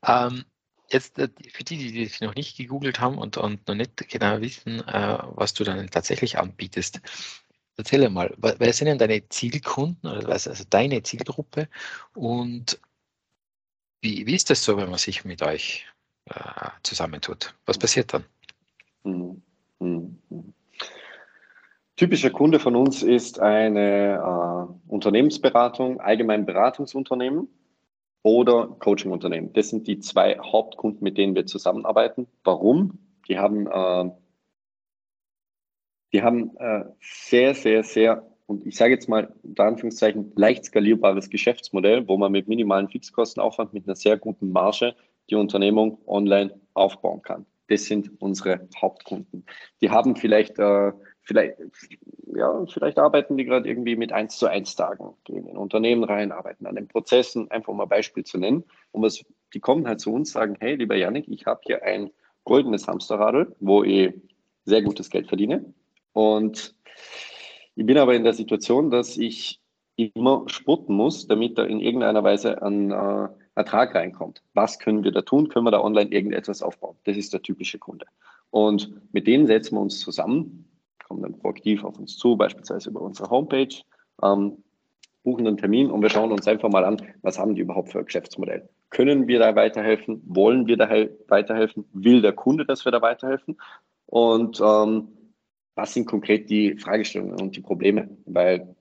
Ähm, 0.06 0.44
jetzt 0.92 1.18
äh, 1.20 1.30
für 1.54 1.64
die, 1.64 1.78
die 1.78 1.92
dich 1.92 2.22
noch 2.22 2.36
nicht 2.36 2.58
gegoogelt 2.58 3.00
haben 3.00 3.18
und, 3.18 3.38
und 3.38 3.68
noch 3.68 3.76
nicht 3.76 4.10
genau 4.10 4.42
wissen, 4.42 4.86
äh, 4.88 5.18
was 5.36 5.54
du 5.54 5.64
dann 5.64 5.90
tatsächlich 5.90 6.38
anbietest, 6.38 7.02
Erzähl 7.78 8.10
mal, 8.10 8.34
wer 8.38 8.74
sind 8.74 8.88
denn 8.88 8.98
deine 8.98 9.30
Zielkunden 9.30 10.08
also 10.08 10.52
deine 10.70 11.04
Zielgruppe 11.04 11.70
und 12.16 12.80
wie, 14.02 14.26
wie 14.26 14.36
ist 14.36 14.50
das 14.50 14.64
so, 14.64 14.78
wenn 14.78 14.90
man 14.90 14.98
sich 15.00 15.26
mit 15.26 15.42
euch 15.44 15.86
äh, 16.26 16.70
zusammentut? 16.84 17.54
Was 17.66 17.78
passiert 17.78 18.14
dann? 18.14 18.26
Mhm. 19.04 19.42
Mhm. 19.80 20.54
Typischer 21.96 22.30
Kunde 22.30 22.60
von 22.60 22.76
uns 22.76 23.02
ist 23.02 23.40
eine 23.40 24.16
äh, 24.16 24.92
Unternehmensberatung, 24.92 26.00
allgemein 26.00 26.46
Beratungsunternehmen 26.46 27.48
oder 28.22 28.68
Coachingunternehmen. 28.68 29.54
Das 29.54 29.70
sind 29.70 29.88
die 29.88 30.00
zwei 30.00 30.38
Hauptkunden, 30.38 31.04
mit 31.04 31.18
denen 31.18 31.36
wir 31.36 31.46
zusammenarbeiten. 31.46 32.28
Warum? 32.44 33.00
Die 33.28 33.40
haben 33.40 33.68
äh, 33.68 34.12
die 36.14 36.22
haben 36.24 36.56
äh, 36.58 36.86
sehr, 37.02 37.54
sehr, 37.54 37.84
sehr, 37.84 38.26
und 38.46 38.66
ich 38.66 38.78
sage 38.78 38.94
jetzt 38.94 39.10
mal 39.10 39.34
unter 39.44 39.66
Anführungszeichen, 39.66 40.32
leicht 40.36 40.66
skalierbares 40.66 41.30
Geschäftsmodell, 41.30 42.08
wo 42.08 42.18
man 42.18 42.32
mit 42.32 42.48
minimalen 42.48 42.88
Fixkostenaufwand, 42.88 43.74
mit 43.74 43.88
einer 43.88 43.96
sehr 43.96 44.18
guten 44.18 44.52
Marge 44.52 44.96
die 45.30 45.36
Unternehmung 45.36 45.98
online 46.08 46.60
aufbauen 46.74 47.22
kann. 47.22 47.46
Das 47.68 47.86
sind 47.86 48.10
unsere 48.22 48.68
Hauptkunden. 48.82 49.46
Die 49.82 49.90
haben 49.90 50.16
vielleicht, 50.16 50.58
äh, 50.58 50.94
vielleicht, 51.24 51.58
ja, 52.34 52.66
vielleicht 52.68 52.98
arbeiten 52.98 53.36
die 53.36 53.44
gerade 53.44 53.68
irgendwie 53.68 53.98
mit 53.98 54.14
1 54.14 54.38
zu 54.38 54.48
1 54.48 54.76
Tagen, 54.78 55.16
gehen 55.26 55.48
in 55.48 55.58
Unternehmen 55.58 56.06
rein, 56.06 56.32
arbeiten 56.32 56.66
an 56.66 56.76
den 56.76 56.88
Prozessen, 56.88 57.52
einfach 57.52 57.74
um 57.74 57.82
ein 57.82 57.90
Beispiel 57.90 58.24
zu 58.24 58.38
nennen. 58.38 58.64
Und 58.92 59.04
was, 59.04 59.26
die 59.54 59.60
kommen 59.60 59.86
halt 59.86 60.00
zu 60.00 60.14
uns, 60.14 60.32
sagen, 60.32 60.56
hey, 60.62 60.76
lieber 60.76 60.96
Janik, 60.96 61.28
ich 61.28 61.46
habe 61.46 61.60
hier 61.66 61.84
ein 61.84 62.12
goldenes 62.46 62.88
Hamsterradl, 62.88 63.54
wo 63.60 63.84
ich 63.84 64.14
sehr 64.64 64.82
gutes 64.82 65.10
Geld 65.10 65.28
verdiene. 65.28 65.74
Und 66.18 66.74
ich 67.76 67.86
bin 67.86 67.96
aber 68.00 68.16
in 68.16 68.24
der 68.24 68.34
Situation, 68.34 68.90
dass 68.90 69.18
ich 69.18 69.62
immer 69.98 70.46
spurten 70.48 70.96
muss, 70.96 71.28
damit 71.28 71.60
da 71.60 71.64
in 71.64 71.80
irgendeiner 71.80 72.24
Weise 72.24 72.60
ein 72.64 72.90
äh, 72.90 73.28
Ertrag 73.54 73.94
reinkommt. 73.94 74.42
Was 74.56 74.80
können 74.80 75.04
wir 75.04 75.12
da 75.12 75.22
tun? 75.22 75.48
Können 75.48 75.68
wir 75.68 75.72
da 75.72 75.80
online 75.80 76.10
irgendetwas 76.10 76.64
aufbauen? 76.64 76.96
Das 77.04 77.18
ist 77.18 77.34
der 77.34 77.44
typische 77.44 77.78
Kunde. 77.78 78.08
Und 78.50 78.92
mit 79.14 79.28
denen 79.28 79.46
setzen 79.46 79.76
wir 79.76 79.82
uns 79.82 80.00
zusammen, 80.00 80.68
kommen 81.08 81.22
dann 81.22 81.38
proaktiv 81.38 81.84
auf 81.84 82.00
uns 82.00 82.18
zu, 82.18 82.36
beispielsweise 82.36 82.90
über 82.90 83.02
unsere 83.02 83.30
Homepage, 83.30 83.76
ähm, 84.24 84.64
buchen 85.22 85.46
einen 85.46 85.58
Termin 85.58 85.92
und 85.92 86.02
wir 86.02 86.10
schauen 86.10 86.32
uns 86.32 86.48
einfach 86.48 86.70
mal 86.70 86.84
an, 86.84 86.98
was 87.22 87.38
haben 87.38 87.54
die 87.54 87.62
überhaupt 87.62 87.92
für 87.92 88.00
ein 88.00 88.06
Geschäftsmodell. 88.06 88.68
Können 88.90 89.28
wir 89.28 89.38
da 89.38 89.56
weiterhelfen? 89.56 90.24
Wollen 90.26 90.66
wir 90.66 90.78
da 90.78 90.90
weiterhelfen? 91.28 91.86
Will 91.94 92.24
der 92.24 92.34
Kunde, 92.34 92.66
dass 92.66 92.86
wir 92.86 92.92
da 92.92 93.04
weiterhelfen? 93.04 93.60
Und 94.08 94.60
ähm, 94.62 95.10
was 95.78 95.94
sind 95.94 96.08
konkret 96.08 96.50
die 96.50 96.76
Fragestellungen 96.76 97.40
und 97.40 97.56
die 97.56 97.62
Probleme? 97.62 98.10
Weil 98.26 98.76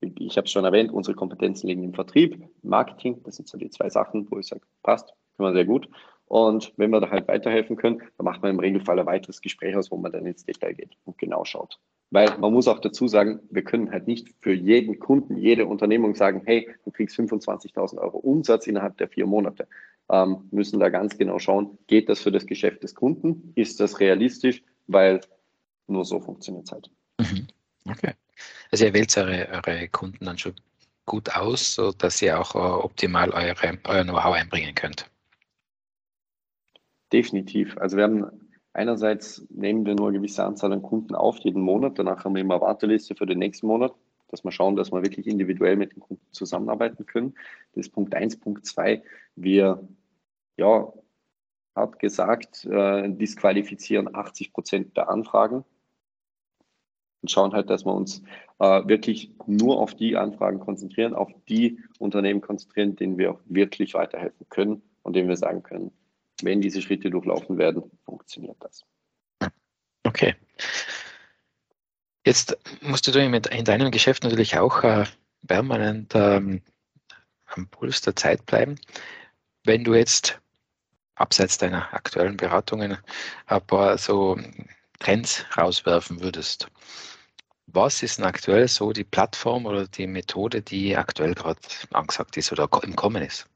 ich 0.00 0.36
habe 0.36 0.44
es 0.44 0.52
schon 0.52 0.64
erwähnt, 0.64 0.92
unsere 0.92 1.16
Kompetenzen 1.16 1.66
liegen 1.66 1.82
im 1.82 1.92
Vertrieb, 1.92 2.48
Marketing. 2.62 3.20
Das 3.24 3.34
sind 3.34 3.48
so 3.48 3.58
die 3.58 3.68
zwei 3.68 3.90
Sachen, 3.90 4.30
wo 4.30 4.38
ich 4.38 4.46
sage, 4.46 4.62
passt, 4.84 5.12
können 5.36 5.48
wir 5.48 5.52
sehr 5.54 5.64
gut. 5.64 5.88
Und 6.26 6.72
wenn 6.76 6.90
wir 6.90 7.00
da 7.00 7.10
halt 7.10 7.26
weiterhelfen 7.26 7.76
können, 7.76 8.00
dann 8.16 8.24
macht 8.24 8.42
man 8.42 8.52
im 8.52 8.60
Regelfall 8.60 9.00
ein 9.00 9.06
weiteres 9.06 9.40
Gespräch 9.40 9.74
aus, 9.74 9.90
wo 9.90 9.96
man 9.96 10.12
dann 10.12 10.24
ins 10.24 10.44
Detail 10.44 10.74
geht 10.74 10.96
und 11.04 11.18
genau 11.18 11.44
schaut. 11.44 11.80
Weil 12.10 12.38
man 12.38 12.52
muss 12.52 12.68
auch 12.68 12.78
dazu 12.78 13.08
sagen, 13.08 13.40
wir 13.50 13.64
können 13.64 13.90
halt 13.90 14.06
nicht 14.06 14.34
für 14.40 14.52
jeden 14.52 15.00
Kunden, 15.00 15.36
jede 15.36 15.66
Unternehmung 15.66 16.14
sagen, 16.14 16.42
hey, 16.44 16.68
du 16.84 16.92
kriegst 16.92 17.18
25.000 17.18 17.98
Euro 17.98 18.18
Umsatz 18.18 18.66
innerhalb 18.68 18.98
der 18.98 19.08
vier 19.08 19.26
Monate. 19.26 19.66
Ähm, 20.10 20.48
müssen 20.52 20.78
da 20.78 20.90
ganz 20.90 21.18
genau 21.18 21.38
schauen, 21.38 21.76
geht 21.86 22.08
das 22.08 22.20
für 22.20 22.30
das 22.30 22.46
Geschäft 22.46 22.84
des 22.84 22.94
Kunden? 22.94 23.52
Ist 23.56 23.80
das 23.80 23.98
realistisch? 23.98 24.62
Weil 24.86 25.20
nur 25.88 26.04
so 26.04 26.20
funktioniert 26.20 26.66
es 26.66 26.72
halt. 26.72 26.90
Mhm. 27.18 27.48
Okay. 27.90 28.12
Also 28.70 28.84
ihr 28.84 28.94
wählt 28.94 29.16
eure, 29.16 29.48
eure 29.48 29.88
Kunden 29.88 30.24
dann 30.24 30.38
schon 30.38 30.54
gut 31.06 31.34
aus, 31.34 31.74
sodass 31.74 32.20
ihr 32.22 32.38
auch 32.38 32.54
uh, 32.54 32.84
optimal 32.84 33.30
eure, 33.30 33.78
euer 33.84 34.04
Know-how 34.04 34.34
einbringen 34.34 34.74
könnt. 34.74 35.10
Definitiv. 37.12 37.76
Also 37.78 37.96
wir 37.96 38.04
haben 38.04 38.26
einerseits 38.74 39.44
nehmen 39.48 39.86
wir 39.86 39.94
nur 39.94 40.08
eine 40.08 40.18
gewisse 40.18 40.44
Anzahl 40.44 40.72
an 40.72 40.82
Kunden 40.82 41.14
auf 41.14 41.38
jeden 41.38 41.62
Monat. 41.62 41.98
Danach 41.98 42.24
haben 42.24 42.34
wir 42.34 42.42
immer 42.42 42.60
Warteliste 42.60 43.14
für 43.14 43.26
den 43.26 43.38
nächsten 43.38 43.66
Monat, 43.66 43.94
dass 44.28 44.44
wir 44.44 44.52
schauen, 44.52 44.76
dass 44.76 44.92
wir 44.92 45.02
wirklich 45.02 45.26
individuell 45.26 45.76
mit 45.76 45.92
den 45.92 46.00
Kunden 46.00 46.26
zusammenarbeiten 46.32 47.06
können. 47.06 47.34
Das 47.72 47.86
ist 47.86 47.92
Punkt 47.92 48.14
eins. 48.14 48.38
Punkt 48.38 48.66
zwei. 48.66 49.02
Wir 49.34 49.88
ja, 50.58 50.92
hart 51.74 51.98
gesagt, 51.98 52.66
äh, 52.66 53.08
disqualifizieren 53.08 54.14
80 54.14 54.52
Prozent 54.52 54.96
der 54.96 55.08
Anfragen 55.08 55.64
und 57.22 57.30
schauen 57.30 57.52
halt, 57.52 57.70
dass 57.70 57.84
wir 57.84 57.94
uns 57.94 58.22
äh, 58.58 58.86
wirklich 58.86 59.30
nur 59.46 59.80
auf 59.80 59.94
die 59.94 60.16
Anfragen 60.16 60.60
konzentrieren, 60.60 61.14
auf 61.14 61.30
die 61.48 61.80
Unternehmen 61.98 62.40
konzentrieren, 62.40 62.96
denen 62.96 63.18
wir 63.18 63.32
auch 63.32 63.40
wirklich 63.46 63.94
weiterhelfen 63.94 64.46
können 64.48 64.82
und 65.02 65.16
denen 65.16 65.28
wir 65.28 65.36
sagen 65.36 65.62
können, 65.62 65.90
wenn 66.42 66.60
diese 66.60 66.82
Schritte 66.82 67.10
durchlaufen 67.10 67.58
werden, 67.58 67.82
funktioniert 68.04 68.56
das. 68.60 68.84
Okay. 70.04 70.34
Jetzt 72.24 72.56
musst 72.82 73.06
du 73.06 73.18
in 73.18 73.64
deinem 73.64 73.90
Geschäft 73.90 74.22
natürlich 74.22 74.58
auch 74.58 74.82
äh, 74.84 75.04
permanent 75.46 76.14
ähm, 76.14 76.62
am 77.46 77.68
Puls 77.68 78.02
der 78.02 78.16
Zeit 78.16 78.44
bleiben. 78.46 78.76
Wenn 79.64 79.84
du 79.84 79.94
jetzt 79.94 80.38
abseits 81.14 81.58
deiner 81.58 81.92
aktuellen 81.94 82.36
Beratungen 82.36 82.98
ein 83.46 83.66
paar 83.66 83.98
so 83.98 84.38
Trends 84.98 85.44
rauswerfen 85.56 86.20
würdest, 86.20 86.68
was 87.66 88.02
ist 88.02 88.18
denn 88.18 88.24
aktuell 88.24 88.66
so 88.66 88.92
die 88.92 89.04
Plattform 89.04 89.66
oder 89.66 89.86
die 89.86 90.06
Methode, 90.06 90.62
die 90.62 90.96
aktuell 90.96 91.34
gerade 91.34 91.60
angesagt 91.92 92.36
ist 92.36 92.50
oder 92.50 92.68
im 92.82 92.96
Kommen 92.96 93.22
ist? 93.22 93.46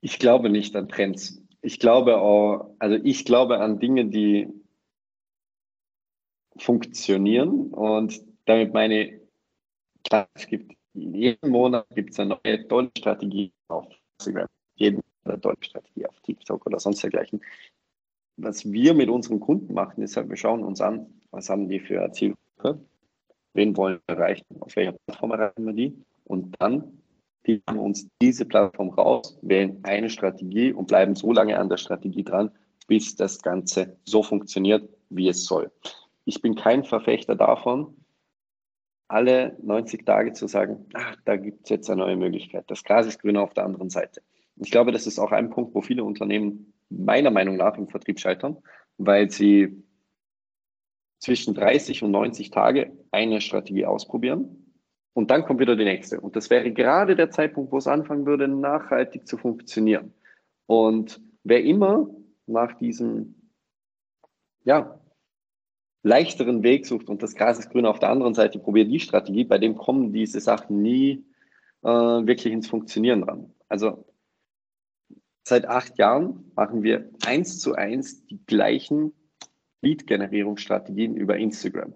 Ich 0.00 0.18
glaube 0.18 0.50
nicht 0.50 0.74
an 0.74 0.88
Trends. 0.88 1.40
Ich 1.60 1.78
glaube 1.78 2.18
auch, 2.18 2.74
also 2.80 2.96
ich 3.04 3.24
glaube 3.24 3.60
an 3.60 3.78
Dinge, 3.78 4.06
die 4.06 4.48
funktionieren 6.58 7.72
und 7.72 8.20
damit 8.46 8.74
meine, 8.74 9.20
klar, 10.04 10.28
es 10.34 10.46
gibt 10.48 10.72
jeden 10.94 11.50
Monat 11.50 11.86
gibt 11.90 12.10
es 12.10 12.18
eine 12.18 12.38
neue 12.44 12.66
tolle 12.68 12.90
Strategie 12.98 13.52
auf 13.68 13.86
Instagram, 14.18 14.48
jeden 14.74 14.96
Monat 14.96 15.06
eine 15.24 15.40
tolle 15.40 15.56
Strategie 15.60 16.06
auf 16.06 16.20
TikTok 16.20 16.66
oder 16.66 16.80
sonst 16.80 17.02
dergleichen. 17.02 17.40
Was 18.36 18.70
wir 18.70 18.94
mit 18.94 19.08
unseren 19.08 19.40
Kunden 19.40 19.74
machen, 19.74 20.02
ist 20.02 20.16
halt, 20.16 20.28
wir 20.28 20.36
schauen 20.36 20.64
uns 20.64 20.80
an, 20.80 21.06
was 21.30 21.48
haben 21.48 21.68
die 21.68 21.80
für 21.80 22.10
Zielgruppe, 22.12 22.84
wen 23.54 23.76
wollen 23.76 24.00
wir 24.06 24.16
erreichen, 24.16 24.44
auf 24.60 24.74
welcher 24.76 24.92
Plattform 24.92 25.32
erreichen 25.32 25.66
wir 25.66 25.72
die 25.72 26.04
und 26.24 26.54
dann 26.58 27.02
picken 27.42 27.78
uns 27.78 28.08
diese 28.20 28.44
Plattform 28.44 28.90
raus, 28.90 29.38
wählen 29.42 29.80
eine 29.82 30.08
Strategie 30.08 30.72
und 30.72 30.86
bleiben 30.86 31.14
so 31.14 31.32
lange 31.32 31.58
an 31.58 31.68
der 31.68 31.76
Strategie 31.76 32.22
dran, 32.22 32.50
bis 32.86 33.16
das 33.16 33.42
Ganze 33.42 33.96
so 34.04 34.22
funktioniert, 34.22 34.88
wie 35.10 35.28
es 35.28 35.44
soll. 35.44 35.70
Ich 36.24 36.40
bin 36.40 36.54
kein 36.54 36.84
Verfechter 36.84 37.34
davon, 37.34 37.96
alle 39.08 39.56
90 39.62 40.06
Tage 40.06 40.32
zu 40.32 40.46
sagen, 40.46 40.86
ach, 40.94 41.16
da 41.24 41.36
gibt 41.36 41.64
es 41.64 41.70
jetzt 41.70 41.90
eine 41.90 42.02
neue 42.02 42.16
Möglichkeit. 42.16 42.64
Das 42.68 42.82
Gras 42.82 43.06
ist 43.06 43.20
grüner 43.20 43.42
auf 43.42 43.52
der 43.52 43.64
anderen 43.64 43.90
Seite. 43.90 44.22
Ich 44.56 44.70
glaube, 44.70 44.92
das 44.92 45.06
ist 45.06 45.18
auch 45.18 45.32
ein 45.32 45.50
Punkt, 45.50 45.74
wo 45.74 45.82
viele 45.82 46.04
Unternehmen 46.04 46.72
meiner 46.98 47.30
Meinung 47.30 47.56
nach 47.56 47.76
im 47.76 47.88
Vertrieb 47.88 48.20
scheitern, 48.20 48.58
weil 48.98 49.30
sie 49.30 49.82
zwischen 51.18 51.54
30 51.54 52.02
und 52.02 52.10
90 52.10 52.50
Tage 52.50 52.92
eine 53.10 53.40
Strategie 53.40 53.86
ausprobieren 53.86 54.62
und 55.14 55.30
dann 55.30 55.44
kommt 55.44 55.60
wieder 55.60 55.76
die 55.76 55.84
nächste. 55.84 56.20
Und 56.20 56.36
das 56.36 56.50
wäre 56.50 56.72
gerade 56.72 57.16
der 57.16 57.30
Zeitpunkt, 57.30 57.72
wo 57.72 57.78
es 57.78 57.86
anfangen 57.86 58.26
würde, 58.26 58.48
nachhaltig 58.48 59.26
zu 59.26 59.36
funktionieren. 59.36 60.14
Und 60.66 61.20
wer 61.44 61.62
immer 61.62 62.08
nach 62.46 62.76
diesem, 62.78 63.34
ja, 64.64 64.98
leichteren 66.02 66.62
Weg 66.62 66.86
sucht 66.86 67.08
und 67.08 67.22
das 67.22 67.34
Gras 67.34 67.58
ist 67.58 67.70
grün 67.70 67.86
auf 67.86 68.00
der 68.00 68.08
anderen 68.10 68.34
Seite, 68.34 68.58
probiert 68.58 68.90
die 68.90 69.00
Strategie, 69.00 69.44
bei 69.44 69.58
dem 69.58 69.76
kommen 69.76 70.12
diese 70.12 70.40
Sachen 70.40 70.82
nie 70.82 71.24
äh, 71.82 71.88
wirklich 71.88 72.52
ins 72.52 72.68
Funktionieren 72.68 73.22
ran. 73.22 73.52
Also 73.68 74.04
seit 75.42 75.66
acht 75.66 75.98
Jahren 75.98 76.52
machen 76.54 76.82
wir 76.82 77.10
eins 77.24 77.58
zu 77.58 77.74
eins 77.74 78.26
die 78.26 78.44
gleichen 78.46 79.12
Lead-Generierungsstrategien 79.82 81.16
über 81.16 81.36
Instagram 81.36 81.94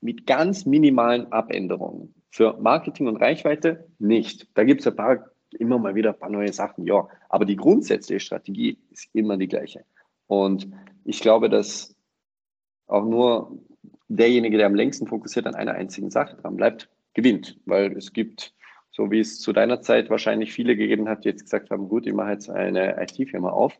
mit 0.00 0.26
ganz 0.26 0.66
minimalen 0.66 1.32
Abänderungen. 1.32 2.14
Für 2.30 2.58
Marketing 2.60 3.08
und 3.08 3.16
Reichweite 3.16 3.88
nicht. 3.98 4.48
Da 4.54 4.64
gibt 4.64 4.82
es 4.82 4.86
ein 4.86 4.96
paar, 4.96 5.30
immer 5.58 5.78
mal 5.78 5.94
wieder 5.94 6.10
ein 6.10 6.18
paar 6.18 6.30
neue 6.30 6.52
Sachen, 6.52 6.86
ja. 6.86 7.08
Aber 7.28 7.44
die 7.44 7.56
grundsätzliche 7.56 8.20
Strategie 8.20 8.78
ist 8.90 9.08
immer 9.14 9.36
die 9.36 9.48
gleiche. 9.48 9.84
Und 10.26 10.70
ich 11.04 11.20
glaube, 11.20 11.48
dass 11.48 11.96
auch 12.86 13.04
nur 13.04 13.58
derjenige, 14.08 14.58
der 14.58 14.66
am 14.66 14.74
längsten 14.74 15.06
fokussiert 15.06 15.46
an 15.46 15.54
einer 15.54 15.72
einzigen 15.72 16.10
Sache 16.10 16.36
dran 16.36 16.56
bleibt, 16.56 16.90
gewinnt. 17.14 17.58
Weil 17.64 17.96
es 17.96 18.12
gibt, 18.12 18.54
so 18.98 19.12
wie 19.12 19.20
es 19.20 19.38
zu 19.38 19.52
deiner 19.52 19.80
Zeit 19.80 20.10
wahrscheinlich 20.10 20.52
viele 20.52 20.74
gegeben 20.74 21.08
hat, 21.08 21.24
die 21.24 21.28
jetzt 21.28 21.44
gesagt 21.44 21.70
haben, 21.70 21.88
gut, 21.88 22.04
ich 22.04 22.12
mache 22.12 22.32
jetzt 22.32 22.50
eine 22.50 23.00
IT-Firma 23.00 23.48
auf, 23.48 23.72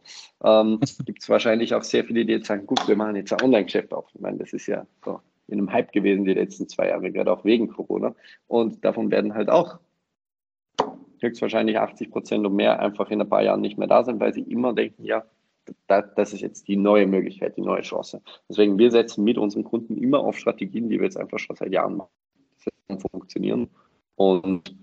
ähm, 0.45 0.79
gibt 1.05 1.23
es 1.23 1.29
wahrscheinlich 1.29 1.75
auch 1.75 1.83
sehr 1.83 2.05
viele, 2.05 2.25
die 2.25 2.35
jetzt 2.35 2.47
sagen, 2.47 2.69
gut, 2.69 2.87
wir 2.87 2.95
machen 2.95 3.17
jetzt 3.17 3.33
ein 3.33 3.43
Online-Geschäft 3.43 3.93
auf. 3.93 4.09
Ich 4.15 4.21
meine, 4.21 4.39
das 4.39 4.53
ist 4.53 4.69
ja 4.69 4.87
so 5.05 5.19
in 5.49 5.59
einem 5.59 5.73
Hype 5.73 5.91
gewesen 5.91 6.25
die 6.25 6.35
letzten 6.35 6.69
zwei 6.69 6.91
Jahre, 6.91 7.11
gerade 7.11 7.33
auch 7.33 7.45
wegen 7.45 7.67
Corona. 7.67 8.15
Und 8.47 8.85
davon 8.85 9.11
werden 9.11 9.35
halt 9.35 9.49
auch 9.49 9.81
höchstwahrscheinlich 11.21 11.81
80 11.81 12.13
Prozent 12.13 12.47
und 12.47 12.55
mehr 12.55 12.79
einfach 12.79 13.11
in 13.11 13.21
ein 13.21 13.29
paar 13.29 13.43
Jahren 13.43 13.61
nicht 13.61 13.77
mehr 13.77 13.89
da 13.89 14.05
sein, 14.05 14.21
weil 14.21 14.33
sie 14.33 14.43
immer 14.43 14.73
denken, 14.73 15.05
ja, 15.05 15.25
das 15.89 16.33
ist 16.33 16.43
jetzt 16.43 16.69
die 16.69 16.77
neue 16.77 17.09
Möglichkeit, 17.09 17.57
die 17.57 17.63
neue 17.63 17.83
Chance. 17.83 18.23
Deswegen, 18.49 18.79
wir 18.79 18.93
setzen 18.93 19.25
mit 19.25 19.37
unseren 19.37 19.65
Kunden 19.65 19.97
immer 19.97 20.21
auf 20.21 20.39
Strategien, 20.39 20.89
die 20.89 20.99
wir 20.99 21.07
jetzt 21.07 21.17
einfach 21.17 21.41
schon 21.41 21.57
seit 21.57 21.73
Jahren 21.73 21.97
machen, 21.97 22.11
das 22.87 23.03
funktionieren. 23.11 23.69
Und 24.15 24.75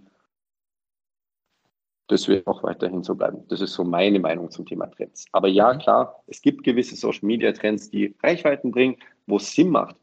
das 2.07 2.27
wird 2.27 2.45
auch 2.47 2.63
weiterhin 2.63 3.03
so 3.03 3.15
bleiben. 3.15 3.47
Das 3.47 3.61
ist 3.61 3.73
so 3.73 3.83
meine 3.83 4.19
Meinung 4.19 4.51
zum 4.51 4.65
Thema 4.65 4.87
Trends. 4.87 5.25
Aber 5.31 5.47
ja, 5.47 5.73
mhm. 5.73 5.79
klar, 5.79 6.23
es 6.27 6.41
gibt 6.41 6.63
gewisse 6.63 6.95
Social 6.95 7.25
Media 7.25 7.51
Trends, 7.51 7.89
die 7.89 8.15
Reichweiten 8.21 8.71
bringen, 8.71 8.97
wo 9.27 9.37
es 9.37 9.53
Sinn 9.53 9.69
macht, 9.69 9.95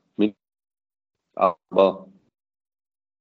aber 1.34 2.08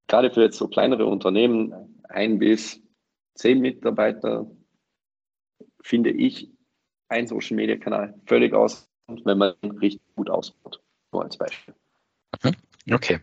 gerade 0.08 0.32
für 0.32 0.42
jetzt 0.42 0.58
so 0.58 0.68
kleinere 0.68 1.06
Unternehmen, 1.06 2.04
ein 2.10 2.40
bis 2.40 2.82
zehn 3.36 3.60
Mitarbeiter, 3.60 4.50
finde 5.82 6.12
ich 6.12 6.52
ein 7.10 7.28
Social 7.28 7.56
Media 7.56 7.78
Kanal 7.78 8.14
völlig 8.26 8.54
aus, 8.54 8.90
wenn 9.08 9.38
man 9.38 9.54
richtig 9.82 10.02
gut 10.16 10.30
ausbaut. 10.30 10.82
Nur 11.12 11.24
als 11.24 11.38
Beispiel. 11.38 11.74
Mhm. 12.44 12.56
Okay. 12.94 13.20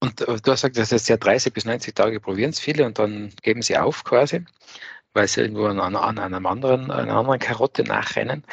Und 0.00 0.20
äh, 0.20 0.24
du 0.26 0.52
hast 0.52 0.62
gesagt, 0.62 0.78
das 0.78 0.92
ist 0.92 1.08
ja 1.08 1.16
30 1.16 1.52
bis 1.52 1.64
90 1.64 1.94
Tage 1.94 2.20
probieren 2.20 2.50
es 2.50 2.60
viele 2.60 2.86
und 2.86 2.98
dann 2.98 3.32
geben 3.42 3.62
sie 3.62 3.76
auf 3.76 4.04
quasi, 4.04 4.44
weil 5.12 5.26
sie 5.26 5.40
irgendwo 5.40 5.66
an, 5.66 5.80
an 5.80 6.18
einem 6.18 6.46
anderen, 6.46 6.90
einer 6.90 7.16
anderen 7.16 7.38
Karotte 7.38 7.82
nachrennen. 7.84 8.44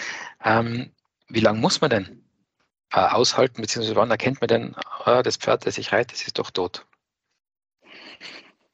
Ähm, 0.43 0.91
wie 1.29 1.39
lange 1.39 1.59
muss 1.59 1.81
man 1.81 1.89
denn 1.89 2.23
äh, 2.91 2.99
aushalten, 2.99 3.61
beziehungsweise 3.61 3.95
wann 3.95 4.11
erkennt 4.11 4.41
man 4.41 4.47
denn, 4.47 4.75
ah, 5.03 5.23
das 5.23 5.37
Pferd, 5.37 5.65
das 5.65 5.77
ich 5.77 5.91
reite, 5.91 6.13
das 6.13 6.25
ist 6.25 6.39
doch 6.39 6.51
tot? 6.51 6.85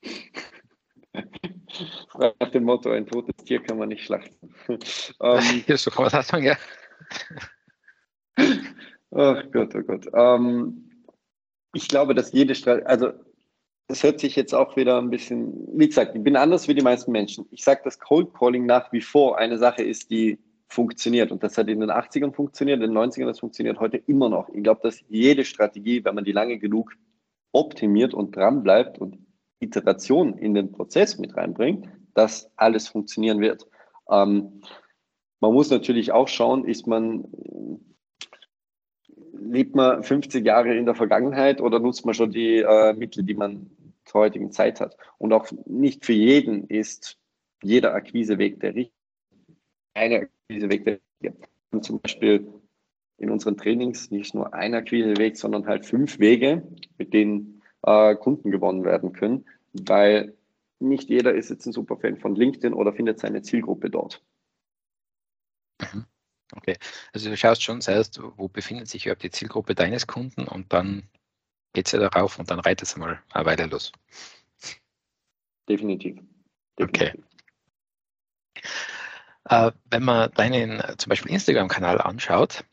Nach 2.18 2.50
dem 2.52 2.64
Motto, 2.66 2.92
ein 2.92 3.08
totes 3.08 3.36
Tier 3.46 3.62
kann 3.64 3.78
man 3.78 3.90
nicht 3.90 4.06
schlachten. 4.06 4.54
ähm, 4.68 5.64
ja, 5.68 5.78
so 5.78 5.90
kann 5.92 6.04
man 6.04 6.12
das 6.12 6.28
sagen, 6.28 6.44
ja. 6.44 6.58
Ach 9.14 9.44
Gott, 9.52 9.76
oh 9.76 9.82
Gott. 9.82 10.08
Ähm, 10.14 10.91
ich 11.74 11.88
glaube, 11.88 12.16
dass 12.16 12.32
jede 12.32 12.56
Strategie, 12.56 12.88
also 12.88 13.12
das 13.88 14.04
hört 14.04 14.20
sich 14.20 14.36
jetzt 14.36 14.54
auch 14.54 14.76
wieder 14.78 14.98
ein 14.98 15.10
bisschen, 15.10 15.68
wie 15.78 15.88
gesagt, 15.88 16.16
ich 16.16 16.24
bin 16.24 16.36
anders 16.36 16.68
wie 16.68 16.76
die 16.76 16.82
meisten 16.82 17.12
Menschen. 17.12 17.46
Ich 17.52 17.64
sage, 17.64 17.82
dass 17.84 18.00
Cold 18.00 18.34
Calling 18.34 18.66
nach 18.66 18.92
wie 18.94 19.02
vor 19.02 19.38
eine 19.38 19.58
Sache 19.58 19.84
ist, 19.84 20.12
die 20.12 20.40
funktioniert. 20.68 21.32
Und 21.32 21.44
das 21.44 21.58
hat 21.58 21.68
in 21.68 21.82
den 21.82 21.92
80ern 21.92 22.34
funktioniert, 22.34 22.82
in 22.82 22.94
den 22.94 22.98
90ern, 22.98 23.26
das 23.26 23.40
funktioniert 23.40 23.80
heute 23.80 23.98
immer 23.98 24.30
noch. 24.30 24.48
Ich 24.50 24.64
glaube, 24.64 24.80
dass 24.84 25.04
jede 25.10 25.44
Strategie, 25.44 26.04
wenn 26.06 26.16
man 26.16 26.24
die 26.24 26.32
lange 26.32 26.58
genug 26.58 26.94
optimiert 27.52 28.14
und 28.14 28.36
dran 28.36 28.64
bleibt 28.64 28.98
und 28.98 29.18
Iteration 29.60 30.38
in 30.38 30.54
den 30.54 30.72
Prozess 30.72 31.18
mit 31.18 31.36
reinbringt, 31.36 31.90
dass 32.14 32.50
alles 32.56 32.88
funktionieren 32.88 33.42
wird. 33.42 33.68
Ähm, 34.10 34.62
man 35.42 35.54
muss 35.54 35.70
natürlich 35.70 36.14
auch 36.14 36.28
schauen, 36.28 36.66
ist 36.66 36.88
man, 36.88 37.26
lebt 39.42 39.76
man 39.76 40.04
50 40.04 40.46
Jahre 40.46 40.76
in 40.76 40.86
der 40.86 40.96
Vergangenheit 40.96 41.62
oder 41.62 41.80
nutzt 41.80 42.06
man 42.06 42.14
schon 42.14 42.32
die 42.32 42.58
äh, 42.58 42.94
Mittel, 42.94 43.24
die 43.24 43.34
man 43.34 43.70
zur 44.06 44.22
heutigen 44.22 44.52
Zeit 44.52 44.80
hat? 44.80 44.98
Und 45.18 45.34
auch 45.34 45.48
nicht 45.66 46.06
für 46.06 46.14
jeden 46.14 46.68
ist 46.68 47.18
jeder 47.64 47.94
Akquiseweg 47.94 48.60
der 48.60 48.76
richtige. 48.76 48.96
Eine 49.94 50.30
Akquiseweg. 50.50 51.00
Wir 51.20 51.34
haben 51.72 51.84
zum 51.84 52.00
Beispiel 52.00 52.48
in 53.18 53.30
unseren 53.30 53.58
Trainings 53.58 54.10
nicht 54.12 54.34
nur 54.34 54.54
ein 54.54 54.74
Akquiseweg, 54.74 55.38
sondern 55.38 55.68
halt 55.68 55.86
fünf 55.86 56.20
Wege, 56.20 56.64
mit 56.98 57.14
denen 57.14 57.62
äh, 57.84 58.16
Kunden 58.16 58.52
gewonnen 58.52 58.84
werden 58.84 59.14
können, 59.14 59.46
weil 59.74 60.36
nicht 60.80 61.10
jeder 61.10 61.34
ist 61.34 61.50
jetzt 61.50 61.66
ein 61.66 61.74
super 61.74 61.98
Fan 61.98 62.18
von 62.18 62.36
LinkedIn 62.36 62.74
oder 62.74 62.94
findet 62.94 63.20
seine 63.20 63.42
Zielgruppe 63.42 63.90
dort. 63.90 64.24
Mhm. 65.80 66.06
Okay, 66.54 66.78
also 67.14 67.30
du 67.30 67.38
schaust 67.38 67.64
schon 67.64 67.82
selbst, 67.82 68.20
wo 68.22 68.48
befindet 68.48 68.90
sich 68.90 69.06
überhaupt 69.06 69.24
die 69.24 69.32
Zielgruppe 69.32 69.76
deines 69.76 70.08
Kunden 70.08 70.48
und 70.48 70.72
dann 70.74 71.08
geht 71.74 71.88
es 71.88 71.94
ja 71.94 72.00
darauf 72.00 72.40
und 72.40 72.52
dann 72.52 72.60
reitet 72.60 72.88
es 72.88 72.98
mal 72.98 73.22
eine 73.32 73.46
Weile 73.46 73.66
los. 73.68 73.92
Definitiv. 75.70 76.20
Definitiv. 76.78 77.14
Okay. 77.14 77.14
Äh, 79.46 79.72
wenn 79.90 80.04
man 80.04 80.32
deinen 80.32 80.80
äh, 80.80 80.98
zum 80.98 81.10
Beispiel 81.10 81.32
Instagram-Kanal 81.32 82.02
anschaut, 82.02 82.64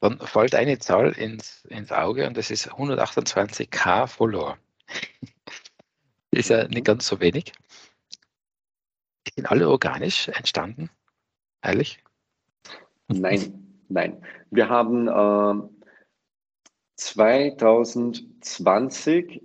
dann 0.00 0.18
fällt 0.18 0.54
eine 0.54 0.78
Zahl 0.78 1.12
ins, 1.12 1.64
ins 1.66 1.90
Auge 1.92 2.26
und 2.26 2.36
das 2.36 2.50
ist 2.50 2.70
128k 2.70 4.06
Follower. 4.06 4.58
ist 6.30 6.50
ja 6.50 6.68
nicht 6.68 6.84
ganz 6.84 7.06
so 7.06 7.20
wenig. 7.20 7.52
Die 9.26 9.32
sind 9.34 9.46
alle 9.50 9.68
organisch 9.68 10.28
entstanden, 10.28 10.90
ehrlich? 11.62 11.98
Nein, 13.08 13.82
nein. 13.88 14.22
Wir 14.50 14.68
haben 14.68 15.08
äh, 15.08 15.54
2020, 16.96 19.42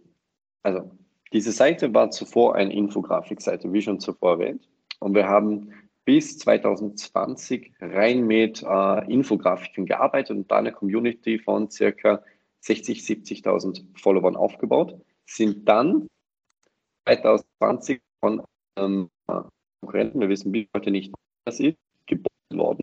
also 0.63 0.91
diese 1.33 1.51
Seite 1.51 1.93
war 1.93 2.11
zuvor 2.11 2.55
eine 2.55 2.73
Infografikseite, 2.73 3.71
wie 3.71 3.81
schon 3.81 3.99
zuvor 3.99 4.33
erwähnt. 4.33 4.67
Und 4.99 5.15
wir 5.15 5.27
haben 5.27 5.73
bis 6.05 6.37
2020 6.39 7.73
rein 7.79 8.25
mit 8.25 8.63
äh, 8.63 9.11
Infografiken 9.11 9.85
gearbeitet 9.85 10.35
und 10.35 10.51
da 10.51 10.57
eine 10.57 10.71
Community 10.71 11.39
von 11.39 11.69
circa 11.69 12.23
60, 12.61 13.01
70.000 13.01 13.99
Followern 13.99 14.35
aufgebaut, 14.35 14.99
sind 15.25 15.67
dann 15.67 16.07
2020 17.05 18.01
von 18.19 18.43
ähm, 18.77 19.09
Konkurrenten, 19.81 20.19
wir 20.19 20.29
wissen 20.29 20.51
bis 20.51 20.67
heute 20.75 20.91
nicht, 20.91 21.13
was 21.45 21.59
ist, 21.59 21.77
geboten 22.05 22.57
worden. 22.57 22.81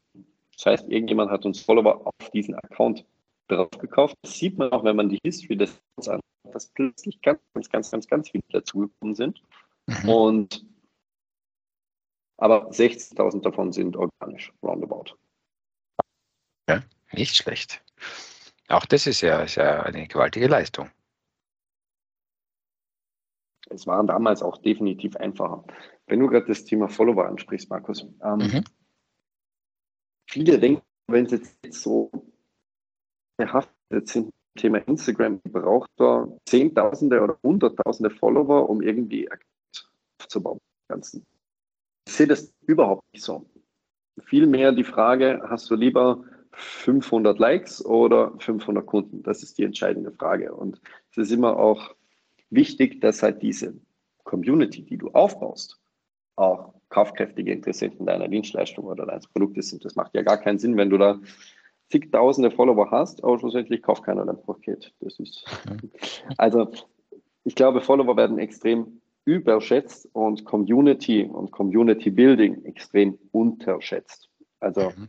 Das 0.59 0.67
heißt, 0.67 0.89
irgendjemand 0.89 1.31
hat 1.31 1.45
uns 1.47 1.61
Follower 1.61 2.05
auf 2.05 2.31
diesen 2.31 2.57
Account 2.57 3.07
drauf 3.47 3.71
gekauft. 3.79 4.17
Das 4.23 4.37
sieht 4.37 4.59
man 4.59 4.73
auch, 4.73 4.83
wenn 4.83 4.97
man 4.97 5.09
die 5.09 5.21
History 5.23 5.57
des 5.57 5.81
anschaut, 5.97 6.21
dass 6.53 6.69
plötzlich 6.71 7.21
ganz, 7.23 7.41
ganz, 7.55 7.71
ganz, 7.71 7.91
ganz, 7.91 8.07
ganz 8.09 8.31
viele 8.31 8.43
dazugekommen 8.51 9.15
sind. 9.15 9.41
Mhm. 9.87 10.09
Und 10.09 10.67
aber 12.39 12.71
60.000 12.71 13.43
davon 13.43 13.73
sind 13.73 13.97
organisch, 13.97 14.53
roundabout. 14.63 15.17
Ja, 16.69 16.83
nicht 17.13 17.37
schlecht. 17.37 17.83
Auch 18.69 18.85
das 18.85 19.07
ist 19.07 19.23
ja, 19.23 19.43
ist 19.43 19.57
ja 19.57 19.83
eine 19.83 20.07
gewaltige 20.07 20.47
Leistung. 20.47 20.91
Es 23.71 23.87
war 23.87 24.03
damals 24.05 24.43
auch 24.43 24.59
definitiv 24.59 25.17
einfacher. 25.17 25.65
Wenn 26.07 26.21
du 26.21 26.29
gerade 26.29 26.47
das 26.47 26.65
Thema 26.65 26.89
Follower 26.89 27.27
ansprichst, 27.27 27.71
Markus, 27.71 28.07
ähm, 28.23 28.39
mhm. 28.39 28.65
Viele 30.29 30.59
denken, 30.59 30.83
wenn 31.09 31.27
es 31.27 31.33
jetzt 31.33 31.73
so 31.73 32.11
behaftet 33.37 34.09
sind, 34.09 34.33
Thema 34.57 34.79
Instagram, 34.79 35.41
braucht 35.45 35.91
da 35.97 36.29
Zehntausende 36.47 37.21
oder 37.21 37.39
Hunderttausende 37.43 38.11
Follower, 38.11 38.69
um 38.69 38.83
irgendwie 38.83 39.29
aufzubauen. 40.21 40.59
Ganzen. 40.89 41.25
Ich 42.07 42.15
sehe 42.15 42.27
das 42.27 42.53
überhaupt 42.67 43.05
nicht 43.13 43.23
so. 43.23 43.47
Vielmehr 44.25 44.73
die 44.73 44.85
Frage, 44.85 45.43
hast 45.49 45.71
du 45.71 45.75
lieber 45.75 46.25
500 46.53 47.39
Likes 47.39 47.85
oder 47.85 48.33
500 48.41 48.85
Kunden? 48.85 49.23
Das 49.23 49.43
ist 49.43 49.59
die 49.59 49.65
entscheidende 49.65 50.11
Frage. 50.13 50.55
Und 50.55 50.81
es 51.13 51.19
ist 51.19 51.31
immer 51.31 51.57
auch 51.57 51.95
wichtig, 52.51 53.01
dass 53.01 53.23
halt 53.23 53.43
diese 53.43 53.75
Community, 54.25 54.83
die 54.83 54.99
du 54.99 55.09
aufbaust, 55.11 55.79
auch 56.37 56.75
kaufkräftige 56.89 57.53
Interessenten 57.53 58.07
deiner 58.07 58.29
Dienstleistung 58.29 58.85
oder 58.87 59.07
deines 59.07 59.27
Produktes 59.29 59.71
sind. 59.71 59.85
Das 59.85 59.97
macht 59.97 60.15
ja 60.15 60.23
gar 60.23 60.39
keinen 60.39 60.59
Sinn, 60.59 60.77
wenn 60.77 60.91
du 60.91 60.99
da 60.99 61.21
zigtausende 61.91 62.51
Follower 62.51 62.91
hast, 62.91 63.25
aber 63.25 63.39
schlussendlich 63.39 63.83
kauft 63.83 64.05
keiner 64.05 64.25
dein 64.25 64.41
Paket. 64.43 64.93
Das 65.01 65.19
ist, 65.19 65.45
also 66.37 66.71
ich 67.45 67.55
glaube, 67.55 67.81
Follower 67.81 68.17
werden 68.17 68.39
extrem 68.39 69.01
überschätzt 69.25 70.09
und 70.13 70.45
Community 70.45 71.25
und 71.25 71.51
Community 71.51 72.11
Building 72.11 72.65
extrem 72.65 73.19
unterschätzt. 73.33 74.31
Also 74.61 74.91
mhm. 74.97 75.09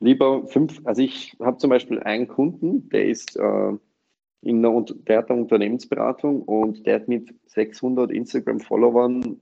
lieber 0.00 0.46
fünf, 0.46 0.80
also 0.84 1.02
ich 1.02 1.36
habe 1.40 1.58
zum 1.58 1.70
Beispiel 1.70 2.00
einen 2.00 2.28
Kunden, 2.28 2.88
der 2.90 3.08
ist 3.08 3.36
äh, 3.36 3.72
in 4.42 4.62
der, 4.62 4.84
der 5.08 5.18
hat 5.18 5.30
eine 5.30 5.40
Unternehmensberatung 5.42 6.42
und 6.42 6.86
der 6.86 6.96
hat 6.96 7.08
mit 7.08 7.34
600 7.46 8.10
Instagram-Followern 8.12 9.40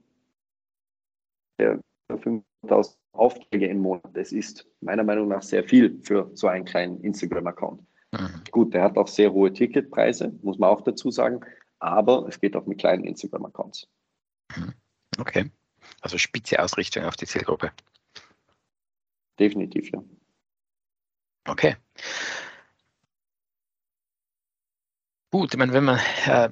5000 1.57 2.97
Aufträge 3.13 3.67
im 3.67 3.79
Monat. 3.79 4.09
Das 4.13 4.31
ist 4.31 4.67
meiner 4.81 5.03
Meinung 5.03 5.27
nach 5.29 5.41
sehr 5.41 5.63
viel 5.63 5.99
für 6.03 6.29
so 6.33 6.47
einen 6.47 6.65
kleinen 6.65 7.01
Instagram-Account. 7.01 7.81
Mhm. 8.11 8.43
Gut, 8.51 8.73
der 8.73 8.83
hat 8.83 8.97
auch 8.97 9.07
sehr 9.07 9.31
hohe 9.31 9.51
Ticketpreise, 9.51 10.33
muss 10.41 10.57
man 10.57 10.69
auch 10.69 10.81
dazu 10.81 11.11
sagen, 11.11 11.41
aber 11.79 12.25
es 12.27 12.39
geht 12.39 12.55
auch 12.55 12.65
mit 12.65 12.79
kleinen 12.79 13.03
Instagram-Accounts. 13.03 13.87
Mhm. 14.55 14.73
Okay, 15.17 15.51
also 16.01 16.17
spitze 16.17 16.61
Ausrichtung 16.61 17.05
auf 17.05 17.15
die 17.15 17.25
Zielgruppe. 17.25 17.71
Definitiv, 19.39 19.91
ja. 19.91 20.03
Okay. 21.47 21.75
Gut, 25.31 25.53
ich 25.53 25.59
meine, 25.59 25.73
wenn 25.73 25.83
man 25.83 25.99
äh, 26.25 26.49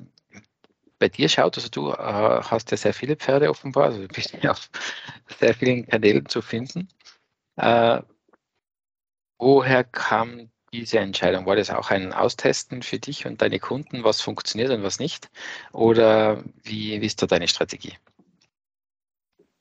bei 1.04 1.10
dir 1.10 1.28
schaut, 1.28 1.58
also 1.58 1.68
du 1.68 1.92
äh, 1.92 1.98
hast 1.98 2.72
ja 2.72 2.78
sehr 2.78 2.94
viele 2.94 3.18
Pferde 3.18 3.50
offenbar, 3.50 3.88
also 3.88 4.08
bist 4.08 4.38
ja 4.42 4.52
auf 4.52 4.70
sehr 5.38 5.54
vielen 5.54 5.86
Kanälen 5.86 6.26
zu 6.28 6.42
finden. 6.42 6.88
Äh, 7.58 8.02
woher 9.38 9.84
kam 9.84 10.50
diese 10.72 11.00
Entscheidung? 11.00 11.46
War 11.46 11.58
das 11.58 11.72
auch 11.72 11.92
ein 11.92 12.14
Austesten 12.14 12.84
für 12.84 13.00
dich 13.00 13.26
und 13.26 13.42
deine 13.42 13.60
Kunden, 13.60 14.06
was 14.06 14.22
funktioniert 14.22 14.72
und 14.72 14.84
was 14.84 14.98
nicht? 14.98 15.30
Oder 15.74 16.42
wie, 16.64 17.02
wie 17.02 17.06
ist 17.06 17.22
da 17.22 17.28
deine 17.28 17.50
Strategie? 17.50 17.98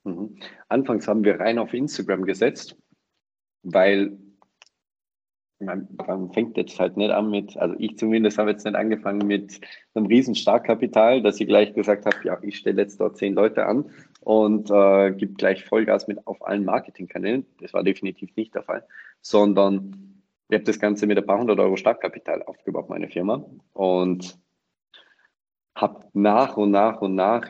Mhm. 0.05 0.39
Anfangs 0.69 1.09
haben 1.09 1.25
wir 1.25 1.41
rein 1.41 1.59
auf 1.59 1.75
Instagram 1.75 2.25
gesetzt, 2.25 2.77
weil 3.65 4.17
man, 5.64 5.88
man, 6.07 6.33
fängt 6.33 6.57
jetzt 6.57 6.79
halt 6.79 6.96
nicht 6.96 7.11
an 7.11 7.31
mit, 7.31 7.57
also 7.57 7.75
ich 7.79 7.96
zumindest 7.96 8.38
habe 8.38 8.51
jetzt 8.51 8.64
nicht 8.64 8.77
angefangen 8.77 9.27
mit 9.27 9.61
einem 9.94 10.07
riesen 10.07 10.35
Startkapital, 10.35 11.22
dass 11.22 11.40
ich 11.40 11.46
gleich 11.46 11.75
gesagt 11.75 12.07
habe, 12.07 12.16
ja, 12.25 12.38
ich 12.42 12.59
stelle 12.59 12.83
jetzt 12.83 13.01
dort 13.01 13.16
zehn 13.16 13.35
Leute 13.35 13.66
an 13.66 13.90
und 14.20 14.70
äh, 14.70 15.12
gebe 15.12 15.35
gleich 15.35 15.64
Vollgas 15.64 16.09
mit 16.09 16.27
auf 16.27 16.46
allen 16.46 16.64
Marketingkanälen. 16.64 17.46
Das 17.61 17.72
war 17.72 17.83
definitiv 17.83 18.35
nicht 18.37 18.55
der 18.55 18.62
Fall, 18.62 18.87
sondern 19.20 20.22
ich 20.48 20.55
habe 20.55 20.64
das 20.64 20.79
Ganze 20.79 21.07
mit 21.07 21.18
ein 21.18 21.27
paar 21.27 21.38
hundert 21.38 21.59
Euro 21.61 21.77
Startkapital 21.77 22.42
aufgebaut, 22.42 22.88
meine 22.88 23.09
Firma, 23.09 23.44
und 23.72 24.38
habe 25.75 26.07
nach 26.12 26.57
und 26.57 26.70
nach 26.70 27.01
und 27.01 27.14
nach 27.14 27.48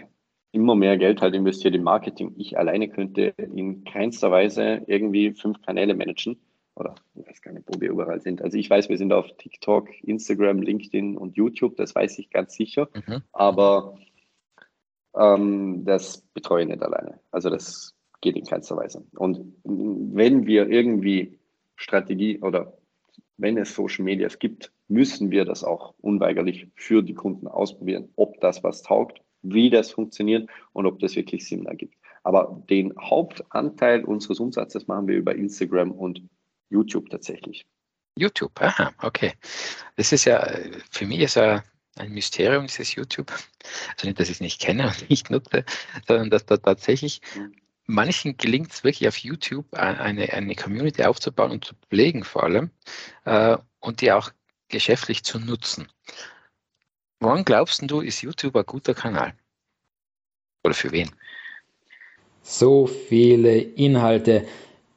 immer 0.52 0.74
mehr 0.76 0.98
Geld 0.98 1.20
halt 1.20 1.34
investiert 1.34 1.74
in 1.74 1.82
Marketing. 1.82 2.34
Ich 2.36 2.58
alleine 2.58 2.88
könnte 2.88 3.34
in 3.38 3.84
keinster 3.84 4.30
Weise 4.30 4.82
irgendwie 4.86 5.32
fünf 5.32 5.62
Kanäle 5.62 5.94
managen 5.94 6.38
oder 6.74 6.94
ich 7.14 7.26
weiß 7.26 7.42
gar 7.42 7.52
nicht, 7.52 7.66
wo 7.66 7.80
wir 7.80 7.90
überall 7.90 8.20
sind. 8.20 8.42
Also 8.42 8.56
ich 8.56 8.68
weiß, 8.68 8.88
wir 8.88 8.98
sind 8.98 9.12
auf 9.12 9.26
TikTok, 9.38 9.88
Instagram, 10.02 10.62
LinkedIn 10.62 11.16
und 11.16 11.36
YouTube, 11.36 11.76
das 11.76 11.94
weiß 11.94 12.18
ich 12.18 12.30
ganz 12.30 12.54
sicher. 12.54 12.88
Mhm. 12.94 13.22
Aber 13.32 13.98
ähm, 15.14 15.84
das 15.84 16.22
betreue 16.34 16.62
ich 16.62 16.68
nicht 16.68 16.82
alleine. 16.82 17.20
Also 17.30 17.50
das 17.50 17.94
geht 18.20 18.36
in 18.36 18.46
keinster 18.46 18.76
Weise. 18.76 19.04
Und 19.14 19.54
wenn 19.64 20.46
wir 20.46 20.68
irgendwie 20.68 21.38
Strategie 21.76 22.38
oder 22.40 22.78
wenn 23.36 23.58
es 23.58 23.74
Social 23.74 24.04
Medias 24.04 24.38
gibt, 24.38 24.72
müssen 24.88 25.30
wir 25.30 25.44
das 25.44 25.64
auch 25.64 25.94
unweigerlich 26.00 26.68
für 26.74 27.02
die 27.02 27.14
Kunden 27.14 27.48
ausprobieren, 27.48 28.08
ob 28.16 28.40
das 28.40 28.62
was 28.62 28.82
taugt, 28.82 29.20
wie 29.42 29.70
das 29.70 29.90
funktioniert 29.90 30.48
und 30.72 30.86
ob 30.86 31.00
das 31.00 31.16
wirklich 31.16 31.46
Sinn 31.46 31.66
ergibt. 31.66 31.96
Aber 32.22 32.62
den 32.70 32.94
Hauptanteil 32.98 34.04
unseres 34.04 34.38
Umsatzes 34.38 34.86
machen 34.86 35.08
wir 35.08 35.16
über 35.16 35.34
Instagram 35.34 35.90
und 35.90 36.22
YouTube 36.72 37.10
tatsächlich. 37.10 37.66
YouTube, 38.16 38.60
aha, 38.60 38.92
okay. 38.98 39.32
Das 39.96 40.12
ist 40.12 40.24
ja, 40.24 40.46
für 40.90 41.06
mich 41.06 41.20
ist 41.20 41.36
ja 41.36 41.62
ein 41.96 42.12
Mysterium, 42.12 42.66
dieses 42.66 42.94
YouTube. 42.94 43.32
Also 43.94 44.06
nicht, 44.06 44.18
dass 44.18 44.28
ich 44.28 44.36
es 44.36 44.40
nicht 44.40 44.60
kenne 44.60 44.86
und 44.86 45.08
nicht 45.10 45.30
nutze, 45.30 45.64
sondern 46.06 46.30
dass 46.30 46.46
da 46.46 46.56
tatsächlich 46.56 47.20
mhm. 47.36 47.54
manchen 47.86 48.36
gelingt 48.36 48.72
es 48.72 48.84
wirklich 48.84 49.08
auf 49.08 49.18
YouTube 49.18 49.72
eine, 49.74 50.32
eine 50.32 50.54
Community 50.54 51.04
aufzubauen 51.04 51.52
und 51.52 51.64
zu 51.64 51.74
pflegen 51.88 52.24
vor 52.24 52.44
allem 52.44 52.70
äh, 53.24 53.56
und 53.80 54.00
die 54.00 54.12
auch 54.12 54.30
geschäftlich 54.68 55.22
zu 55.22 55.38
nutzen. 55.38 55.88
Wann 57.20 57.44
glaubst 57.44 57.82
du, 57.88 58.00
ist 58.00 58.22
YouTube 58.22 58.56
ein 58.56 58.66
guter 58.66 58.94
Kanal? 58.94 59.34
Oder 60.64 60.74
für 60.74 60.90
wen? 60.90 61.10
So 62.42 62.86
viele 62.86 63.58
Inhalte. 63.58 64.46